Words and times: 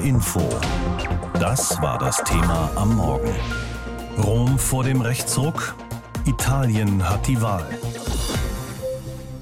Info. 0.00 0.40
Das 1.38 1.80
war 1.82 1.98
das 1.98 2.22
Thema 2.24 2.70
am 2.76 2.96
Morgen. 2.96 3.34
Rom 4.22 4.58
vor 4.58 4.84
dem 4.84 5.00
Rechtsruck? 5.00 5.74
Italien 6.24 7.08
hat 7.08 7.26
die 7.26 7.40
Wahl. 7.40 7.66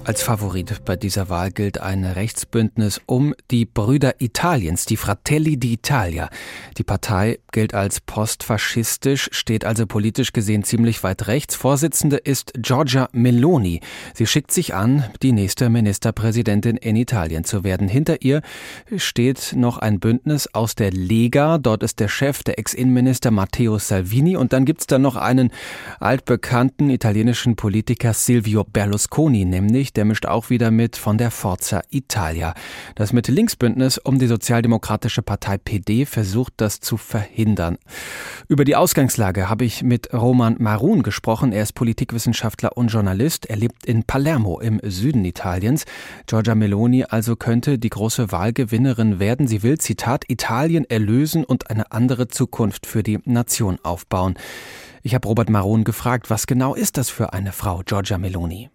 Als 0.07 0.23
Favorit 0.23 0.85
bei 0.85 0.95
dieser 0.95 1.27
Wahl 1.27 1.51
gilt 1.51 1.81
ein 1.81 2.05
Rechtsbündnis 2.05 3.01
um 3.07 3.35
die 3.51 3.65
Brüder 3.65 4.21
Italiens, 4.21 4.85
die 4.85 4.95
Fratelli 4.95 5.55
d'Italia. 5.55 6.29
Die 6.77 6.85
Partei 6.85 7.39
gilt 7.51 7.73
als 7.73 7.99
postfaschistisch, 7.99 9.27
steht 9.33 9.65
also 9.65 9.85
politisch 9.85 10.31
gesehen 10.31 10.63
ziemlich 10.63 11.03
weit 11.03 11.27
rechts. 11.27 11.55
Vorsitzende 11.55 12.15
ist 12.15 12.53
Giorgia 12.55 13.09
Meloni. 13.11 13.81
Sie 14.13 14.27
schickt 14.27 14.51
sich 14.51 14.73
an, 14.73 15.03
die 15.23 15.33
nächste 15.33 15.67
Ministerpräsidentin 15.67 16.77
in 16.77 16.95
Italien 16.95 17.43
zu 17.43 17.65
werden. 17.65 17.89
Hinter 17.89 18.21
ihr 18.21 18.43
steht 18.95 19.55
noch 19.57 19.77
ein 19.77 19.99
Bündnis 19.99 20.47
aus 20.53 20.75
der 20.75 20.91
Lega. 20.91 21.57
Dort 21.57 21.83
ist 21.83 21.99
der 21.99 22.07
Chef, 22.07 22.43
der 22.43 22.57
Ex-Innenminister 22.59 23.31
Matteo 23.31 23.77
Salvini. 23.77 24.37
Und 24.37 24.53
dann 24.53 24.63
gibt's 24.63 24.87
da 24.87 24.99
noch 24.99 25.17
einen 25.17 25.51
altbekannten 25.99 26.89
italienischen 26.89 27.57
Politiker 27.57 28.13
Silvio 28.13 28.63
Berlusconi, 28.63 29.43
nämlich 29.43 29.91
der 29.97 30.05
mischt 30.05 30.27
auch 30.27 30.49
wieder 30.49 30.71
mit 30.71 30.95
von 30.95 31.17
der 31.17 31.31
Forza 31.31 31.81
Italia. 31.89 32.53
Das 32.95 33.11
Mitte-Links-Bündnis 33.11 33.97
um 33.97 34.19
die 34.19 34.27
sozialdemokratische 34.27 35.23
Partei 35.23 35.57
PD 35.57 36.05
versucht 36.05 36.53
das 36.57 36.79
zu 36.79 36.97
verhindern. 36.97 37.77
Über 38.47 38.63
die 38.63 38.75
Ausgangslage 38.75 39.49
habe 39.49 39.65
ich 39.65 39.83
mit 39.83 40.13
Roman 40.13 40.55
Marun 40.59 41.03
gesprochen. 41.03 41.51
Er 41.51 41.63
ist 41.63 41.73
Politikwissenschaftler 41.73 42.77
und 42.77 42.89
Journalist. 42.89 43.47
Er 43.47 43.57
lebt 43.57 43.85
in 43.85 44.03
Palermo 44.03 44.59
im 44.59 44.79
Süden 44.83 45.25
Italiens. 45.25 45.85
Giorgia 46.27 46.55
Meloni 46.55 47.03
also 47.03 47.35
könnte 47.35 47.79
die 47.79 47.89
große 47.89 48.31
Wahlgewinnerin 48.31 49.19
werden. 49.19 49.47
Sie 49.47 49.63
will, 49.63 49.79
Zitat, 49.79 50.25
Italien 50.29 50.85
erlösen 50.85 51.43
und 51.43 51.69
eine 51.71 51.91
andere 51.91 52.27
Zukunft 52.27 52.85
für 52.85 53.01
die 53.01 53.19
Nation 53.25 53.79
aufbauen. 53.81 54.35
Ich 55.01 55.15
habe 55.15 55.27
Robert 55.27 55.49
Maron 55.49 55.83
gefragt, 55.83 56.29
was 56.29 56.47
genau 56.47 56.75
ist 56.75 56.97
das 56.97 57.09
für 57.09 57.33
eine 57.33 57.51
Frau, 57.51 57.81
Giorgia 57.85 58.17
Meloni? 58.17 58.69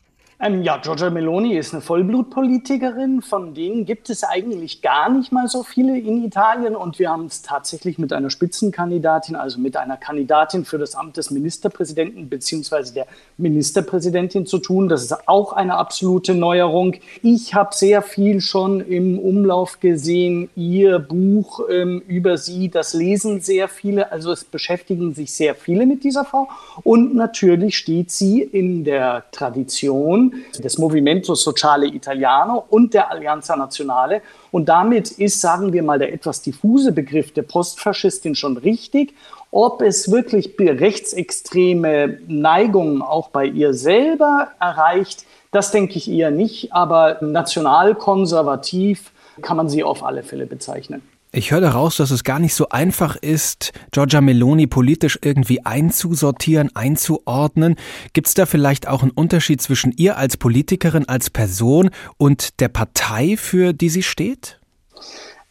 Ähm, 0.44 0.62
ja, 0.62 0.76
Giorgia 0.78 1.08
Meloni 1.08 1.56
ist 1.56 1.72
eine 1.72 1.82
Vollblutpolitikerin, 1.82 3.22
von 3.22 3.54
denen 3.54 3.84
gibt 3.84 4.10
es 4.10 4.24
eigentlich 4.24 4.82
gar 4.82 5.08
nicht 5.08 5.30
mal 5.30 5.46
so 5.46 5.62
viele 5.62 5.96
in 5.96 6.24
Italien 6.24 6.74
und 6.74 6.98
wir 6.98 7.10
haben 7.10 7.26
es 7.26 7.42
tatsächlich 7.42 7.96
mit 7.96 8.12
einer 8.12 8.28
Spitzenkandidatin, 8.28 9.36
also 9.36 9.60
mit 9.60 9.76
einer 9.76 9.96
Kandidatin 9.96 10.64
für 10.64 10.78
das 10.78 10.96
Amt 10.96 11.16
des 11.16 11.30
Ministerpräsidenten 11.30 12.28
bzw. 12.28 12.92
der 12.92 13.06
Ministerpräsidentin 13.36 14.44
zu 14.44 14.58
tun. 14.58 14.88
Das 14.88 15.04
ist 15.04 15.28
auch 15.28 15.52
eine 15.52 15.76
absolute 15.76 16.34
Neuerung. 16.34 16.96
Ich 17.22 17.54
habe 17.54 17.72
sehr 17.72 18.02
viel 18.02 18.40
schon 18.40 18.80
im 18.80 19.20
Umlauf 19.20 19.78
gesehen, 19.78 20.50
ihr 20.56 20.98
Buch 20.98 21.60
ähm, 21.70 22.02
über 22.08 22.36
sie, 22.36 22.68
das 22.68 22.94
lesen 22.94 23.40
sehr 23.42 23.68
viele, 23.68 24.10
also 24.10 24.32
es 24.32 24.42
beschäftigen 24.42 25.14
sich 25.14 25.32
sehr 25.34 25.54
viele 25.54 25.86
mit 25.86 26.02
dieser 26.02 26.24
Frau 26.24 26.48
und 26.82 27.14
natürlich 27.14 27.76
steht 27.76 28.10
sie 28.10 28.42
in 28.42 28.82
der 28.82 29.22
Tradition, 29.30 30.31
des 30.58 30.78
Movimento 30.78 31.34
Sociale 31.34 31.86
Italiano 31.86 32.64
und 32.68 32.94
der 32.94 33.10
Allianza 33.10 33.56
Nazionale. 33.56 34.22
Und 34.50 34.68
damit 34.68 35.10
ist, 35.12 35.40
sagen 35.40 35.72
wir 35.72 35.82
mal, 35.82 35.98
der 35.98 36.12
etwas 36.12 36.42
diffuse 36.42 36.92
Begriff 36.92 37.32
der 37.32 37.42
Postfaschistin 37.42 38.34
schon 38.34 38.56
richtig. 38.56 39.14
Ob 39.50 39.82
es 39.82 40.10
wirklich 40.10 40.54
rechtsextreme 40.58 42.18
Neigungen 42.26 43.02
auch 43.02 43.28
bei 43.28 43.44
ihr 43.44 43.74
selber 43.74 44.48
erreicht, 44.58 45.26
das 45.50 45.70
denke 45.70 45.98
ich 45.98 46.10
eher 46.10 46.30
nicht. 46.30 46.72
Aber 46.72 47.18
nationalkonservativ 47.20 49.12
kann 49.42 49.56
man 49.56 49.68
sie 49.68 49.84
auf 49.84 50.02
alle 50.02 50.22
Fälle 50.22 50.46
bezeichnen. 50.46 51.02
Ich 51.34 51.50
höre 51.50 51.62
daraus, 51.62 51.96
dass 51.96 52.10
es 52.10 52.24
gar 52.24 52.38
nicht 52.38 52.52
so 52.52 52.68
einfach 52.68 53.16
ist, 53.16 53.72
Giorgia 53.90 54.20
Meloni 54.20 54.66
politisch 54.66 55.18
irgendwie 55.22 55.64
einzusortieren, 55.64 56.76
einzuordnen. 56.76 57.76
Gibt 58.12 58.28
es 58.28 58.34
da 58.34 58.44
vielleicht 58.44 58.86
auch 58.86 59.00
einen 59.00 59.12
Unterschied 59.12 59.62
zwischen 59.62 59.92
ihr 59.92 60.18
als 60.18 60.36
Politikerin, 60.36 61.08
als 61.08 61.30
Person 61.30 61.88
und 62.18 62.60
der 62.60 62.68
Partei, 62.68 63.38
für 63.38 63.72
die 63.72 63.88
sie 63.88 64.02
steht? 64.02 64.60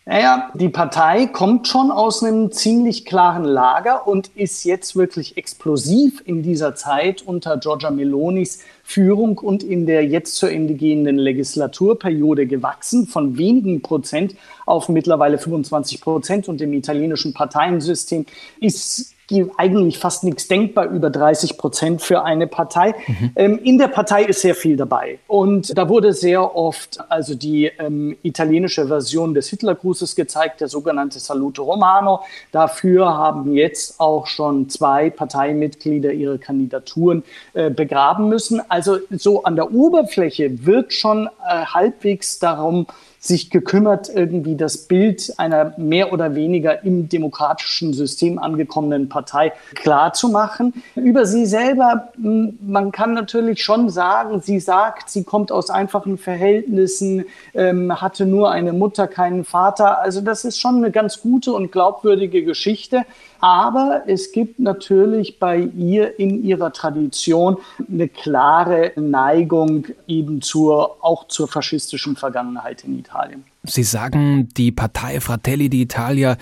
Naja, 0.03 0.49
die 0.55 0.69
Partei 0.69 1.27
kommt 1.27 1.67
schon 1.67 1.91
aus 1.91 2.23
einem 2.23 2.51
ziemlich 2.51 3.05
klaren 3.05 3.43
Lager 3.43 4.07
und 4.07 4.29
ist 4.29 4.63
jetzt 4.63 4.95
wirklich 4.95 5.37
explosiv 5.37 6.23
in 6.25 6.41
dieser 6.41 6.73
Zeit 6.73 7.21
unter 7.21 7.57
Giorgia 7.57 7.91
Melonis 7.91 8.63
Führung 8.83 9.37
und 9.37 9.61
in 9.61 9.85
der 9.85 10.03
jetzt 10.07 10.37
zu 10.37 10.47
Ende 10.47 10.73
gehenden 10.73 11.19
Legislaturperiode 11.19 12.47
gewachsen, 12.47 13.05
von 13.05 13.37
wenigen 13.37 13.83
Prozent 13.83 14.35
auf 14.65 14.89
mittlerweile 14.89 15.37
25 15.37 16.01
Prozent. 16.01 16.49
Und 16.49 16.61
im 16.61 16.73
italienischen 16.73 17.35
Parteiensystem 17.35 18.25
ist 18.59 19.13
eigentlich 19.57 19.97
fast 19.97 20.23
nichts 20.23 20.47
denkbar, 20.47 20.89
über 20.89 21.09
30 21.09 21.57
Prozent 21.57 22.01
für 22.01 22.23
eine 22.23 22.47
Partei. 22.47 22.93
Mhm. 23.07 23.31
Ähm, 23.35 23.59
in 23.63 23.77
der 23.77 23.87
Partei 23.87 24.23
ist 24.23 24.41
sehr 24.41 24.55
viel 24.55 24.77
dabei. 24.77 25.19
Und 25.27 25.77
da 25.77 25.89
wurde 25.89 26.13
sehr 26.13 26.55
oft 26.55 26.99
also 27.09 27.35
die 27.35 27.71
ähm, 27.79 28.17
italienische 28.23 28.87
Version 28.87 29.33
des 29.33 29.49
Hitlergrußes 29.49 30.15
gezeigt, 30.15 30.61
der 30.61 30.67
sogenannte 30.67 31.19
Salute 31.19 31.61
Romano. 31.61 32.21
Dafür 32.51 33.07
haben 33.07 33.53
jetzt 33.53 33.99
auch 33.99 34.27
schon 34.27 34.69
zwei 34.69 35.09
Parteimitglieder 35.09 36.11
ihre 36.11 36.39
Kandidaturen 36.39 37.23
äh, 37.53 37.69
begraben 37.69 38.29
müssen. 38.29 38.61
Also 38.69 38.97
so 39.11 39.43
an 39.43 39.55
der 39.55 39.73
Oberfläche 39.73 40.65
wird 40.65 40.93
schon 40.93 41.27
äh, 41.27 41.65
halbwegs 41.65 42.39
darum 42.39 42.87
sich 43.23 43.51
gekümmert, 43.51 44.09
irgendwie 44.09 44.55
das 44.55 44.87
Bild 44.87 45.31
einer 45.37 45.75
mehr 45.77 46.11
oder 46.11 46.33
weniger 46.33 46.83
im 46.83 47.07
demokratischen 47.07 47.93
System 47.93 48.39
angekommenen 48.39 49.09
Partei 49.09 49.53
klar 49.75 50.13
zu 50.13 50.29
machen. 50.29 50.73
Über 50.95 51.27
sie 51.27 51.45
selber, 51.45 52.11
man 52.17 52.91
kann 52.91 53.13
natürlich 53.13 53.63
schon 53.63 53.91
sagen, 53.91 54.41
sie 54.41 54.59
sagt, 54.59 55.11
sie 55.11 55.23
kommt 55.23 55.51
aus 55.51 55.69
einfachen 55.69 56.17
Verhältnissen, 56.17 57.25
ähm, 57.53 58.01
hatte 58.01 58.25
nur 58.25 58.49
eine 58.49 58.73
Mutter, 58.73 59.07
keinen 59.07 59.45
Vater. 59.45 59.99
Also 60.01 60.21
das 60.21 60.43
ist 60.43 60.59
schon 60.59 60.77
eine 60.77 60.89
ganz 60.89 61.21
gute 61.21 61.53
und 61.53 61.71
glaubwürdige 61.71 62.43
Geschichte. 62.43 63.05
Aber 63.39 64.03
es 64.05 64.31
gibt 64.31 64.59
natürlich 64.59 65.39
bei 65.39 65.57
ihr 65.57 66.19
in 66.19 66.43
ihrer 66.43 66.71
Tradition 66.71 67.57
eine 67.91 68.07
klare 68.07 68.93
Neigung 68.95 69.87
eben 70.07 70.41
zur, 70.41 71.03
auch 71.03 71.27
zur 71.27 71.47
faschistischen 71.47 72.15
Vergangenheit 72.15 72.83
in 72.83 72.99
Italien. 72.99 73.10
Sie 73.63 73.83
sagen, 73.83 74.49
die 74.57 74.71
Partei 74.71 75.19
Fratelli 75.19 75.67
d'Italia 75.67 76.37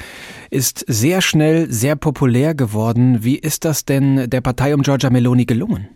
ist 0.50 0.86
sehr 0.88 1.22
schnell 1.22 1.70
sehr 1.72 1.96
populär 1.96 2.56
geworden. 2.56 3.24
Wie 3.24 3.38
ist 3.38 3.66
das 3.66 3.84
denn 3.84 4.30
der 4.30 4.42
Partei 4.42 4.74
um 4.74 4.84
Giorgia 4.84 5.10
Meloni 5.10 5.46
gelungen? 5.46 5.90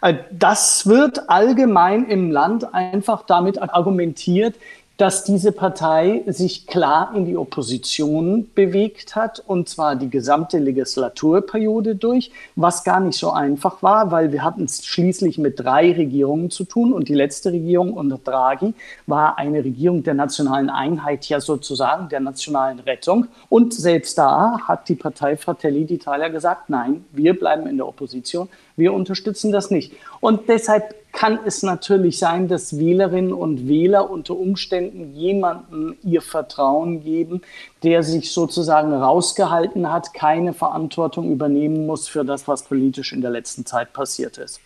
Äh, 0.00 0.14
das 0.32 0.86
wird 0.86 1.28
allgemein 1.28 2.06
im 2.06 2.30
Land 2.30 2.74
einfach 2.74 3.24
damit 3.26 3.60
argumentiert, 3.60 4.54
dass 5.00 5.24
diese 5.24 5.52
Partei 5.52 6.24
sich 6.26 6.66
klar 6.66 7.14
in 7.16 7.24
die 7.24 7.38
Opposition 7.38 8.50
bewegt 8.54 9.16
hat, 9.16 9.42
und 9.46 9.66
zwar 9.66 9.96
die 9.96 10.10
gesamte 10.10 10.58
Legislaturperiode 10.58 11.96
durch, 11.96 12.30
was 12.54 12.84
gar 12.84 13.00
nicht 13.00 13.18
so 13.18 13.30
einfach 13.30 13.82
war, 13.82 14.10
weil 14.10 14.30
wir 14.30 14.44
hatten 14.44 14.64
es 14.64 14.84
schließlich 14.84 15.38
mit 15.38 15.58
drei 15.58 15.92
Regierungen 15.92 16.50
zu 16.50 16.64
tun 16.64 16.92
und 16.92 17.08
die 17.08 17.14
letzte 17.14 17.50
Regierung 17.50 17.94
unter 17.94 18.18
Draghi 18.18 18.74
war 19.06 19.38
eine 19.38 19.64
Regierung 19.64 20.02
der 20.02 20.12
nationalen 20.12 20.68
Einheit, 20.68 21.24
ja 21.30 21.40
sozusagen 21.40 22.10
der 22.10 22.20
nationalen 22.20 22.80
Rettung. 22.80 23.28
Und 23.48 23.72
selbst 23.72 24.18
da 24.18 24.58
hat 24.68 24.86
die 24.90 24.96
Partei 24.96 25.38
Fratelli 25.38 25.84
d'Italia 25.84 26.28
gesagt, 26.28 26.68
nein, 26.68 27.06
wir 27.12 27.38
bleiben 27.38 27.66
in 27.66 27.78
der 27.78 27.88
Opposition, 27.88 28.50
wir 28.80 28.92
unterstützen 28.92 29.52
das 29.52 29.70
nicht. 29.70 29.92
Und 30.18 30.48
deshalb 30.48 30.96
kann 31.12 31.38
es 31.44 31.62
natürlich 31.62 32.18
sein, 32.18 32.48
dass 32.48 32.78
Wählerinnen 32.78 33.32
und 33.32 33.68
Wähler 33.68 34.10
unter 34.10 34.36
Umständen 34.36 35.14
jemanden 35.14 35.96
ihr 36.02 36.22
Vertrauen 36.22 37.02
geben, 37.02 37.42
der 37.82 38.02
sich 38.02 38.32
sozusagen 38.32 38.92
rausgehalten 38.92 39.92
hat, 39.92 40.14
keine 40.14 40.52
Verantwortung 40.52 41.30
übernehmen 41.30 41.86
muss 41.86 42.08
für 42.08 42.24
das, 42.24 42.48
was 42.48 42.62
politisch 42.62 43.12
in 43.12 43.20
der 43.20 43.30
letzten 43.30 43.66
Zeit 43.66 43.92
passiert 43.92 44.38
ist. 44.38 44.60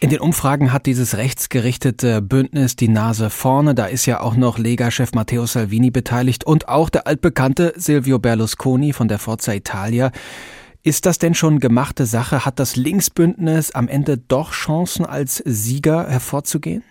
In 0.00 0.10
den 0.10 0.20
Umfragen 0.20 0.72
hat 0.72 0.86
dieses 0.86 1.16
rechtsgerichtete 1.16 2.22
Bündnis 2.22 2.76
die 2.76 2.88
Nase 2.88 3.30
vorne. 3.30 3.74
Da 3.74 3.86
ist 3.86 4.06
ja 4.06 4.20
auch 4.20 4.36
noch 4.36 4.58
Lega-Chef 4.58 5.12
Matteo 5.12 5.46
Salvini 5.46 5.90
beteiligt 5.90 6.44
und 6.44 6.68
auch 6.68 6.88
der 6.88 7.06
altbekannte 7.06 7.74
Silvio 7.76 8.18
Berlusconi 8.18 8.92
von 8.92 9.08
der 9.08 9.18
Forza 9.18 9.52
Italia. 9.52 10.12
Ist 10.86 11.04
das 11.04 11.18
denn 11.18 11.34
schon 11.34 11.58
gemachte 11.58 12.06
Sache? 12.06 12.44
Hat 12.44 12.60
das 12.60 12.76
Linksbündnis 12.76 13.72
am 13.72 13.88
Ende 13.88 14.18
doch 14.18 14.52
Chancen, 14.52 15.04
als 15.04 15.42
Sieger 15.44 16.08
hervorzugehen? 16.08 16.84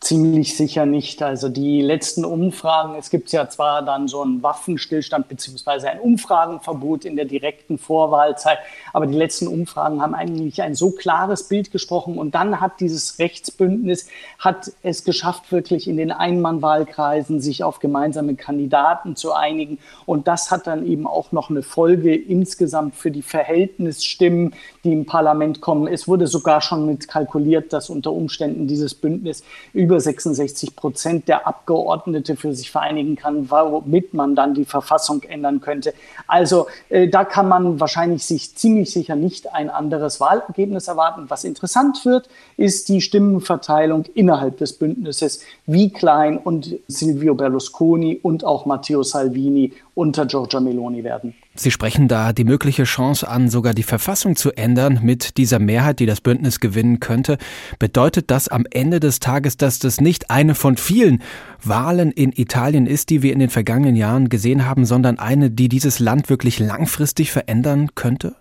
Ziemlich 0.00 0.56
sicher 0.56 0.86
nicht. 0.86 1.24
Also 1.24 1.48
die 1.48 1.82
letzten 1.82 2.24
Umfragen, 2.24 2.94
es 2.94 3.10
gibt 3.10 3.32
ja 3.32 3.48
zwar 3.48 3.82
dann 3.82 4.06
so 4.06 4.22
einen 4.22 4.44
Waffenstillstand 4.44 5.26
beziehungsweise 5.26 5.90
ein 5.90 5.98
Umfragenverbot 5.98 7.04
in 7.04 7.16
der 7.16 7.24
direkten 7.24 7.78
Vorwahlzeit, 7.78 8.58
aber 8.92 9.08
die 9.08 9.16
letzten 9.18 9.48
Umfragen 9.48 10.00
haben 10.00 10.14
eigentlich 10.14 10.62
ein 10.62 10.76
so 10.76 10.92
klares 10.92 11.48
Bild 11.48 11.72
gesprochen 11.72 12.16
und 12.16 12.36
dann 12.36 12.60
hat 12.60 12.78
dieses 12.78 13.18
Rechtsbündnis 13.18 14.06
hat 14.38 14.70
es 14.82 15.02
geschafft, 15.02 15.50
wirklich 15.50 15.88
in 15.88 15.96
den 15.96 16.12
Einmannwahlkreisen 16.12 17.40
sich 17.40 17.64
auf 17.64 17.80
gemeinsame 17.80 18.36
Kandidaten 18.36 19.16
zu 19.16 19.32
einigen 19.32 19.78
und 20.06 20.28
das 20.28 20.52
hat 20.52 20.68
dann 20.68 20.86
eben 20.86 21.08
auch 21.08 21.32
noch 21.32 21.50
eine 21.50 21.64
Folge 21.64 22.14
insgesamt 22.14 22.94
für 22.94 23.10
die 23.10 23.22
Verhältnisstimmen, 23.22 24.54
die 24.84 24.92
im 24.92 25.06
Parlament 25.06 25.60
kommen. 25.60 25.88
Es 25.88 26.06
wurde 26.06 26.28
sogar 26.28 26.60
schon 26.60 26.86
mit 26.86 27.08
kalkuliert, 27.08 27.72
dass 27.72 27.90
unter 27.90 28.12
Umständen 28.12 28.68
dieses 28.68 28.94
Bündnis 28.94 29.42
über 29.72 29.87
66 29.96 30.76
Prozent 30.76 31.28
der 31.28 31.46
Abgeordnete 31.46 32.36
für 32.36 32.54
sich 32.54 32.70
vereinigen 32.70 33.16
kann, 33.16 33.50
womit 33.50 34.14
man 34.14 34.34
dann 34.34 34.54
die 34.54 34.64
Verfassung 34.64 35.22
ändern 35.22 35.60
könnte. 35.60 35.94
Also 36.26 36.66
äh, 36.88 37.08
da 37.08 37.24
kann 37.24 37.48
man 37.48 37.80
wahrscheinlich 37.80 38.24
sich 38.24 38.54
ziemlich 38.56 38.92
sicher 38.92 39.16
nicht 39.16 39.52
ein 39.54 39.70
anderes 39.70 40.20
Wahlergebnis 40.20 40.88
erwarten. 40.88 41.24
Was 41.28 41.44
interessant 41.44 42.04
wird, 42.04 42.28
ist 42.56 42.88
die 42.88 43.00
Stimmenverteilung 43.00 44.04
innerhalb 44.14 44.58
des 44.58 44.74
Bündnisses, 44.74 45.40
wie 45.66 45.90
klein 45.90 46.38
und 46.38 46.76
Silvio 46.86 47.34
Berlusconi 47.34 48.20
und 48.22 48.44
auch 48.44 48.66
Matteo 48.66 49.02
Salvini 49.02 49.72
unter 49.98 50.26
Giorgia 50.26 50.60
Meloni 50.60 51.02
werden. 51.02 51.34
Sie 51.56 51.72
sprechen 51.72 52.06
da 52.06 52.32
die 52.32 52.44
mögliche 52.44 52.84
Chance 52.84 53.26
an, 53.26 53.50
sogar 53.50 53.74
die 53.74 53.82
Verfassung 53.82 54.36
zu 54.36 54.52
ändern 54.52 55.00
mit 55.02 55.36
dieser 55.36 55.58
Mehrheit, 55.58 55.98
die 55.98 56.06
das 56.06 56.20
Bündnis 56.20 56.60
gewinnen 56.60 57.00
könnte. 57.00 57.36
Bedeutet 57.80 58.30
das 58.30 58.46
am 58.46 58.64
Ende 58.70 59.00
des 59.00 59.18
Tages, 59.18 59.56
dass 59.56 59.80
das 59.80 60.00
nicht 60.00 60.30
eine 60.30 60.54
von 60.54 60.76
vielen 60.76 61.20
Wahlen 61.64 62.12
in 62.12 62.30
Italien 62.30 62.86
ist, 62.86 63.10
die 63.10 63.22
wir 63.22 63.32
in 63.32 63.40
den 63.40 63.50
vergangenen 63.50 63.96
Jahren 63.96 64.28
gesehen 64.28 64.64
haben, 64.64 64.84
sondern 64.84 65.18
eine, 65.18 65.50
die 65.50 65.68
dieses 65.68 65.98
Land 65.98 66.30
wirklich 66.30 66.60
langfristig 66.60 67.32
verändern 67.32 67.88
könnte? 67.96 68.36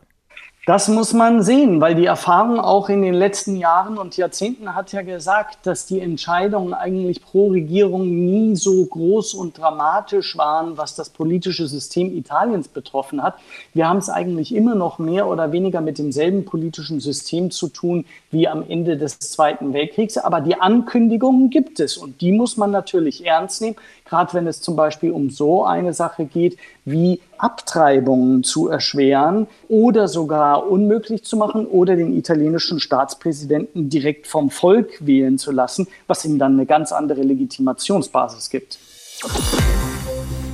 Das 0.67 0.89
muss 0.89 1.13
man 1.13 1.43
sehen, 1.43 1.79
weil 1.79 1.95
die 1.95 2.07
Erfahrung 2.07 2.59
auch 2.59 2.89
in 2.89 3.01
den 3.01 3.13
letzten 3.13 3.55
Jahren 3.55 3.97
und 3.97 4.17
Jahrzehnten 4.17 4.75
hat 4.75 4.91
ja 4.91 5.01
gesagt, 5.01 5.59
dass 5.65 5.85
die 5.85 6.01
Entscheidungen 6.01 6.73
eigentlich 6.73 7.21
pro 7.23 7.51
Regierung 7.51 8.09
nie 8.09 8.53
so 8.57 8.85
groß 8.85 9.33
und 9.33 9.57
dramatisch 9.57 10.37
waren, 10.37 10.77
was 10.77 10.93
das 10.93 11.09
politische 11.09 11.67
System 11.67 12.13
Italiens 12.13 12.67
betroffen 12.67 13.23
hat. 13.23 13.35
Wir 13.73 13.87
haben 13.87 13.99
es 13.99 14.09
eigentlich 14.09 14.53
immer 14.53 14.75
noch 14.75 14.99
mehr 14.99 15.29
oder 15.29 15.53
weniger 15.53 15.79
mit 15.79 15.99
demselben 15.99 16.43
politischen 16.43 16.99
System 16.99 17.49
zu 17.49 17.69
tun 17.69 18.03
wie 18.29 18.49
am 18.49 18.61
Ende 18.67 18.97
des 18.97 19.19
Zweiten 19.19 19.71
Weltkriegs. 19.71 20.17
Aber 20.17 20.41
die 20.41 20.59
Ankündigungen 20.59 21.49
gibt 21.49 21.79
es 21.79 21.95
und 21.95 22.19
die 22.19 22.33
muss 22.33 22.57
man 22.57 22.71
natürlich 22.71 23.25
ernst 23.25 23.61
nehmen 23.61 23.77
gerade 24.07 24.33
wenn 24.33 24.47
es 24.47 24.61
zum 24.61 24.75
Beispiel 24.75 25.11
um 25.11 25.29
so 25.29 25.63
eine 25.65 25.93
Sache 25.93 26.25
geht, 26.25 26.57
wie 26.85 27.21
Abtreibungen 27.37 28.43
zu 28.43 28.67
erschweren 28.67 29.47
oder 29.67 30.07
sogar 30.07 30.56
unmöglich 30.57 31.23
zu 31.23 31.37
machen 31.37 31.65
oder 31.65 31.95
den 31.95 32.17
italienischen 32.17 32.79
Staatspräsidenten 32.79 33.89
direkt 33.89 34.27
vom 34.27 34.49
Volk 34.49 35.05
wählen 35.05 35.37
zu 35.37 35.51
lassen, 35.51 35.87
was 36.07 36.25
ihm 36.25 36.39
dann 36.39 36.53
eine 36.53 36.65
ganz 36.65 36.91
andere 36.91 37.21
Legitimationsbasis 37.21 38.49
gibt. 38.49 38.79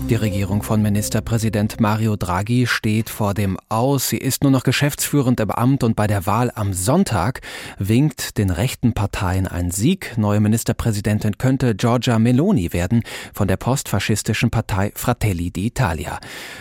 Die 0.10 0.16
Regierung 0.16 0.64
von 0.64 0.82
Ministerpräsident 0.82 1.80
Mario 1.80 2.18
Draghi 2.18 2.68
steht 2.68 3.10
vor 3.10 3.34
dem 3.34 3.58
Aus. 3.70 4.10
Sie 4.10 4.18
ist 4.18 4.44
nur 4.44 4.52
noch 4.52 4.64
geschäftsführend 4.64 5.40
im 5.40 5.50
Amt 5.50 5.82
und 5.82 5.96
bei 5.96 6.08
der 6.08 6.26
Wahl 6.26 6.52
am 6.54 6.74
Sonntag 6.74 7.40
winkt 7.80 8.38
den 8.38 8.50
rechten 8.50 8.94
Parteien 8.94 9.48
ein 9.48 9.72
Sieg. 9.72 10.18
Neue 10.18 10.42
Ministerpräsidentin 10.42 11.38
könnte 11.38 11.74
Giorgia 11.74 12.20
Meloni 12.20 12.74
werden 12.74 13.04
von 13.34 13.48
der 13.48 13.56
postfaschistischen 13.56 14.52
Partei 14.52 14.92
Fratelli 14.94 15.52
d'Italia. 15.56 16.20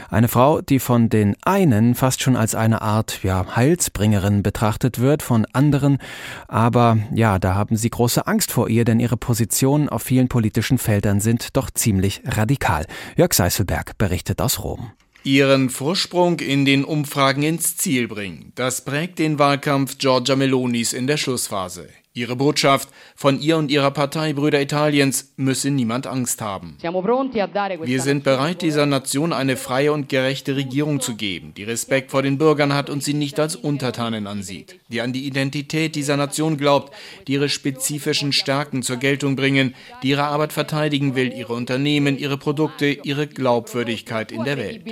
Eine 0.08 0.28
Frau, 0.28 0.60
die 0.60 0.78
von 0.78 1.08
den 1.08 1.36
einen 1.42 1.96
fast 1.96 2.22
schon 2.22 2.36
als 2.36 2.54
eine 2.54 2.80
Art 2.80 3.24
ja, 3.24 3.56
Heilsbringerin 3.56 4.44
betrachtet 4.44 5.00
wird, 5.00 5.20
von 5.20 5.46
anderen 5.52 5.98
aber 6.46 6.98
ja, 7.12 7.40
da 7.40 7.56
haben 7.56 7.76
sie 7.76 7.90
große 7.90 8.24
Angst 8.24 8.52
vor 8.52 8.68
ihr, 8.68 8.84
denn 8.84 9.00
ihre 9.00 9.16
Positionen 9.16 9.88
auf 9.88 10.02
vielen 10.02 10.28
politischen 10.28 10.78
Feldern 10.78 11.18
sind 11.18 11.56
doch 11.56 11.70
ziemlich 11.72 12.22
radikal. 12.24 12.86
Jörg 13.16 13.31
Jörg 13.32 13.36
Seißelberg 13.36 13.96
berichtet 13.96 14.42
aus 14.42 14.62
Rom. 14.62 14.92
Ihren 15.24 15.70
Vorsprung 15.70 16.38
in 16.40 16.66
den 16.66 16.84
Umfragen 16.84 17.42
ins 17.42 17.78
Ziel 17.78 18.06
bringen, 18.06 18.52
das 18.56 18.84
prägt 18.84 19.18
den 19.18 19.38
Wahlkampf 19.38 19.96
Giorgia 19.96 20.36
Melonis 20.36 20.92
in 20.92 21.06
der 21.06 21.16
Schlussphase. 21.16 21.88
Ihre 22.14 22.36
Botschaft 22.36 22.90
von 23.16 23.40
ihr 23.40 23.56
und 23.56 23.70
ihrer 23.70 23.90
Partei 23.90 24.34
Brüder 24.34 24.60
Italiens 24.60 25.32
müsse 25.36 25.70
niemand 25.70 26.06
Angst 26.06 26.42
haben. 26.42 26.76
Wir 26.82 28.02
sind 28.02 28.22
bereit, 28.22 28.60
dieser 28.60 28.84
Nation 28.84 29.32
eine 29.32 29.56
freie 29.56 29.94
und 29.94 30.10
gerechte 30.10 30.54
Regierung 30.54 31.00
zu 31.00 31.16
geben, 31.16 31.54
die 31.56 31.64
Respekt 31.64 32.10
vor 32.10 32.20
den 32.20 32.36
Bürgern 32.36 32.74
hat 32.74 32.90
und 32.90 33.02
sie 33.02 33.14
nicht 33.14 33.40
als 33.40 33.56
Untertanen 33.56 34.26
ansieht, 34.26 34.78
die 34.88 35.00
an 35.00 35.14
die 35.14 35.26
Identität 35.26 35.94
dieser 35.94 36.18
Nation 36.18 36.58
glaubt, 36.58 36.92
die 37.26 37.32
ihre 37.32 37.48
spezifischen 37.48 38.34
Stärken 38.34 38.82
zur 38.82 38.98
Geltung 38.98 39.34
bringen, 39.34 39.74
die 40.02 40.10
ihre 40.10 40.24
Arbeit 40.24 40.52
verteidigen 40.52 41.14
will, 41.14 41.32
ihre 41.32 41.54
Unternehmen, 41.54 42.18
ihre 42.18 42.36
Produkte, 42.36 42.88
ihre 42.88 43.26
Glaubwürdigkeit 43.26 44.32
in 44.32 44.44
der 44.44 44.58
Welt. 44.58 44.82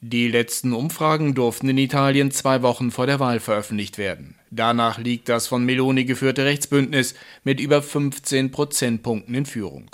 Die 0.00 0.28
letzten 0.28 0.72
Umfragen 0.72 1.34
durften 1.34 1.68
in 1.68 1.76
Italien 1.76 2.30
zwei 2.30 2.62
Wochen 2.62 2.90
vor 2.90 3.06
der 3.06 3.20
Wahl 3.20 3.38
veröffentlicht 3.38 3.98
werden. 3.98 4.36
Danach 4.54 4.98
liegt 4.98 5.30
das 5.30 5.46
von 5.46 5.64
Meloni 5.64 6.04
geführte 6.04 6.44
Rechtsbündnis 6.44 7.14
mit 7.42 7.58
über 7.58 7.80
15 7.80 8.50
Prozentpunkten 8.50 9.34
in 9.34 9.46
Führung. 9.46 9.88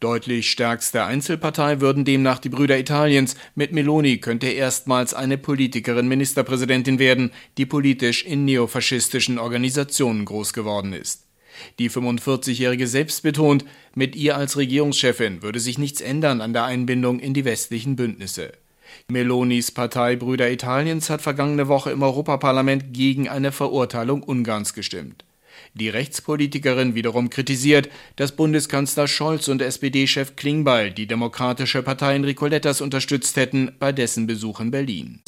Deutlich 0.00 0.50
stärkste 0.50 1.04
Einzelpartei 1.04 1.80
würden 1.80 2.04
demnach 2.04 2.40
die 2.40 2.48
Brüder 2.48 2.76
Italiens. 2.76 3.36
Mit 3.54 3.72
Meloni 3.72 4.18
könnte 4.18 4.48
erstmals 4.48 5.14
eine 5.14 5.38
Politikerin 5.38 6.08
Ministerpräsidentin 6.08 6.98
werden, 6.98 7.30
die 7.56 7.66
politisch 7.66 8.24
in 8.24 8.44
neofaschistischen 8.44 9.38
Organisationen 9.38 10.24
groß 10.24 10.54
geworden 10.54 10.92
ist. 10.92 11.26
Die 11.78 11.88
45-Jährige 11.88 12.88
selbst 12.88 13.22
betont, 13.22 13.64
mit 13.94 14.16
ihr 14.16 14.36
als 14.36 14.56
Regierungschefin 14.56 15.42
würde 15.42 15.60
sich 15.60 15.78
nichts 15.78 16.00
ändern 16.00 16.40
an 16.40 16.52
der 16.52 16.64
Einbindung 16.64 17.20
in 17.20 17.32
die 17.32 17.44
westlichen 17.44 17.94
Bündnisse. 17.94 18.50
Melonis 19.08 19.70
Partei 19.70 20.16
Brüder 20.16 20.50
Italiens 20.50 21.10
hat 21.10 21.22
vergangene 21.22 21.68
Woche 21.68 21.90
im 21.90 22.02
Europaparlament 22.02 22.92
gegen 22.92 23.28
eine 23.28 23.52
Verurteilung 23.52 24.22
Ungarns 24.22 24.74
gestimmt. 24.74 25.24
Die 25.74 25.88
Rechtspolitikerin 25.88 26.94
wiederum 26.94 27.30
kritisiert, 27.30 27.88
dass 28.16 28.32
Bundeskanzler 28.32 29.08
Scholz 29.08 29.48
und 29.48 29.62
SPD-Chef 29.62 30.36
Klingbeil 30.36 30.90
die 30.90 31.06
Demokratische 31.06 31.82
Partei 31.82 32.16
Enrico 32.16 32.46
Lettas 32.46 32.80
unterstützt 32.80 33.36
hätten 33.36 33.72
bei 33.78 33.92
dessen 33.92 34.26
Besuch 34.26 34.60
in 34.60 34.70
Berlin. 34.70 35.20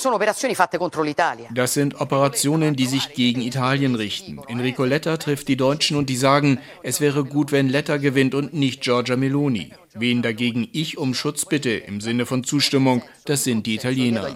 Das 1.54 1.74
sind 1.74 2.00
Operationen, 2.00 2.76
die 2.76 2.86
sich 2.86 3.12
gegen 3.14 3.42
Italien 3.42 3.94
richten. 3.94 4.40
Enrico 4.48 4.84
Letta 4.84 5.16
trifft 5.16 5.48
die 5.48 5.56
Deutschen 5.56 5.96
und 5.96 6.08
die 6.08 6.16
sagen, 6.16 6.58
es 6.82 7.00
wäre 7.00 7.24
gut, 7.24 7.52
wenn 7.52 7.68
Letta 7.68 7.96
gewinnt 7.96 8.34
und 8.34 8.54
nicht 8.54 8.82
Giorgia 8.82 9.16
Meloni. 9.16 9.72
Wen 9.94 10.22
dagegen 10.22 10.68
ich 10.72 10.96
um 10.96 11.14
Schutz 11.14 11.44
bitte 11.44 11.70
im 11.70 12.00
Sinne 12.00 12.24
von 12.24 12.44
Zustimmung, 12.44 13.02
das 13.26 13.44
sind 13.44 13.66
die 13.66 13.74
Italiener. 13.74 14.34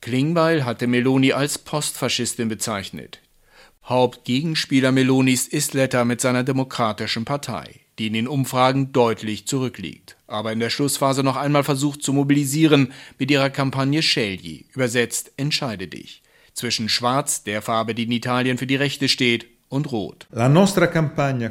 Klingbeil 0.00 0.64
hatte 0.64 0.86
Meloni 0.86 1.32
als 1.32 1.58
Postfaschistin 1.58 2.48
bezeichnet. 2.48 3.20
Hauptgegenspieler 3.84 4.92
Melonis 4.92 5.48
ist 5.48 5.74
Letta 5.74 6.04
mit 6.04 6.20
seiner 6.20 6.44
Demokratischen 6.44 7.24
Partei, 7.24 7.80
die 7.98 8.08
in 8.08 8.12
den 8.12 8.28
Umfragen 8.28 8.92
deutlich 8.92 9.46
zurückliegt, 9.46 10.16
aber 10.26 10.52
in 10.52 10.60
der 10.60 10.70
Schlussphase 10.70 11.22
noch 11.22 11.36
einmal 11.36 11.64
versucht 11.64 12.02
zu 12.02 12.12
mobilisieren 12.12 12.92
mit 13.18 13.30
ihrer 13.30 13.50
Kampagne 13.50 14.02
Scegli, 14.02 14.66
übersetzt 14.74 15.32
Entscheide 15.36 15.88
dich, 15.88 16.22
zwischen 16.52 16.88
Schwarz, 16.88 17.44
der 17.44 17.62
Farbe, 17.62 17.94
die 17.94 18.04
in 18.04 18.12
Italien 18.12 18.58
für 18.58 18.66
die 18.66 18.76
Rechte 18.76 19.08
steht, 19.08 19.46
und 19.68 19.92
Rot. 19.92 20.26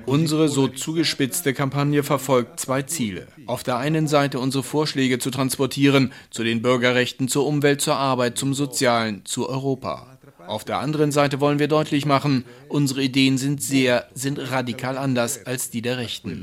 Unsere 0.05 0.49
so 0.49 0.67
zugespitzte 0.67 1.53
Kampagne 1.53 2.03
verfolgt 2.03 2.59
zwei 2.59 2.81
Ziele. 2.81 3.27
Auf 3.45 3.63
der 3.63 3.77
einen 3.77 4.07
Seite 4.07 4.39
unsere 4.39 4.63
Vorschläge 4.63 5.19
zu 5.19 5.29
transportieren 5.29 6.11
zu 6.29 6.43
den 6.43 6.61
Bürgerrechten, 6.61 7.27
zur 7.27 7.45
Umwelt, 7.45 7.81
zur 7.81 7.95
Arbeit, 7.95 8.37
zum 8.37 8.53
Sozialen, 8.53 9.23
zu 9.25 9.47
Europa. 9.47 10.16
Auf 10.47 10.63
der 10.63 10.79
anderen 10.79 11.11
Seite 11.11 11.41
wollen 11.41 11.59
wir 11.59 11.67
deutlich 11.67 12.05
machen, 12.05 12.45
unsere 12.69 13.03
Ideen 13.03 13.37
sind 13.37 13.61
sehr, 13.61 14.07
sind 14.13 14.39
radikal 14.39 14.97
anders 14.97 15.45
als 15.45 15.69
die 15.69 15.81
der 15.81 15.97
Rechten. 15.97 16.41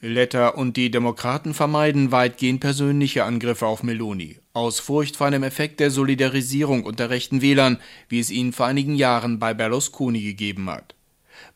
Letta 0.00 0.48
und 0.48 0.76
die 0.76 0.90
Demokraten 0.90 1.52
vermeiden 1.52 2.12
weitgehend 2.12 2.60
persönliche 2.60 3.24
Angriffe 3.24 3.66
auf 3.66 3.82
Meloni, 3.82 4.38
aus 4.52 4.78
Furcht 4.78 5.16
vor 5.16 5.26
einem 5.26 5.42
Effekt 5.42 5.80
der 5.80 5.90
Solidarisierung 5.90 6.84
unter 6.84 7.10
rechten 7.10 7.42
Wählern, 7.42 7.78
wie 8.08 8.20
es 8.20 8.30
ihn 8.30 8.52
vor 8.52 8.66
einigen 8.66 8.94
Jahren 8.94 9.40
bei 9.40 9.52
Berlusconi 9.52 10.22
gegeben 10.22 10.70
hat. 10.70 10.94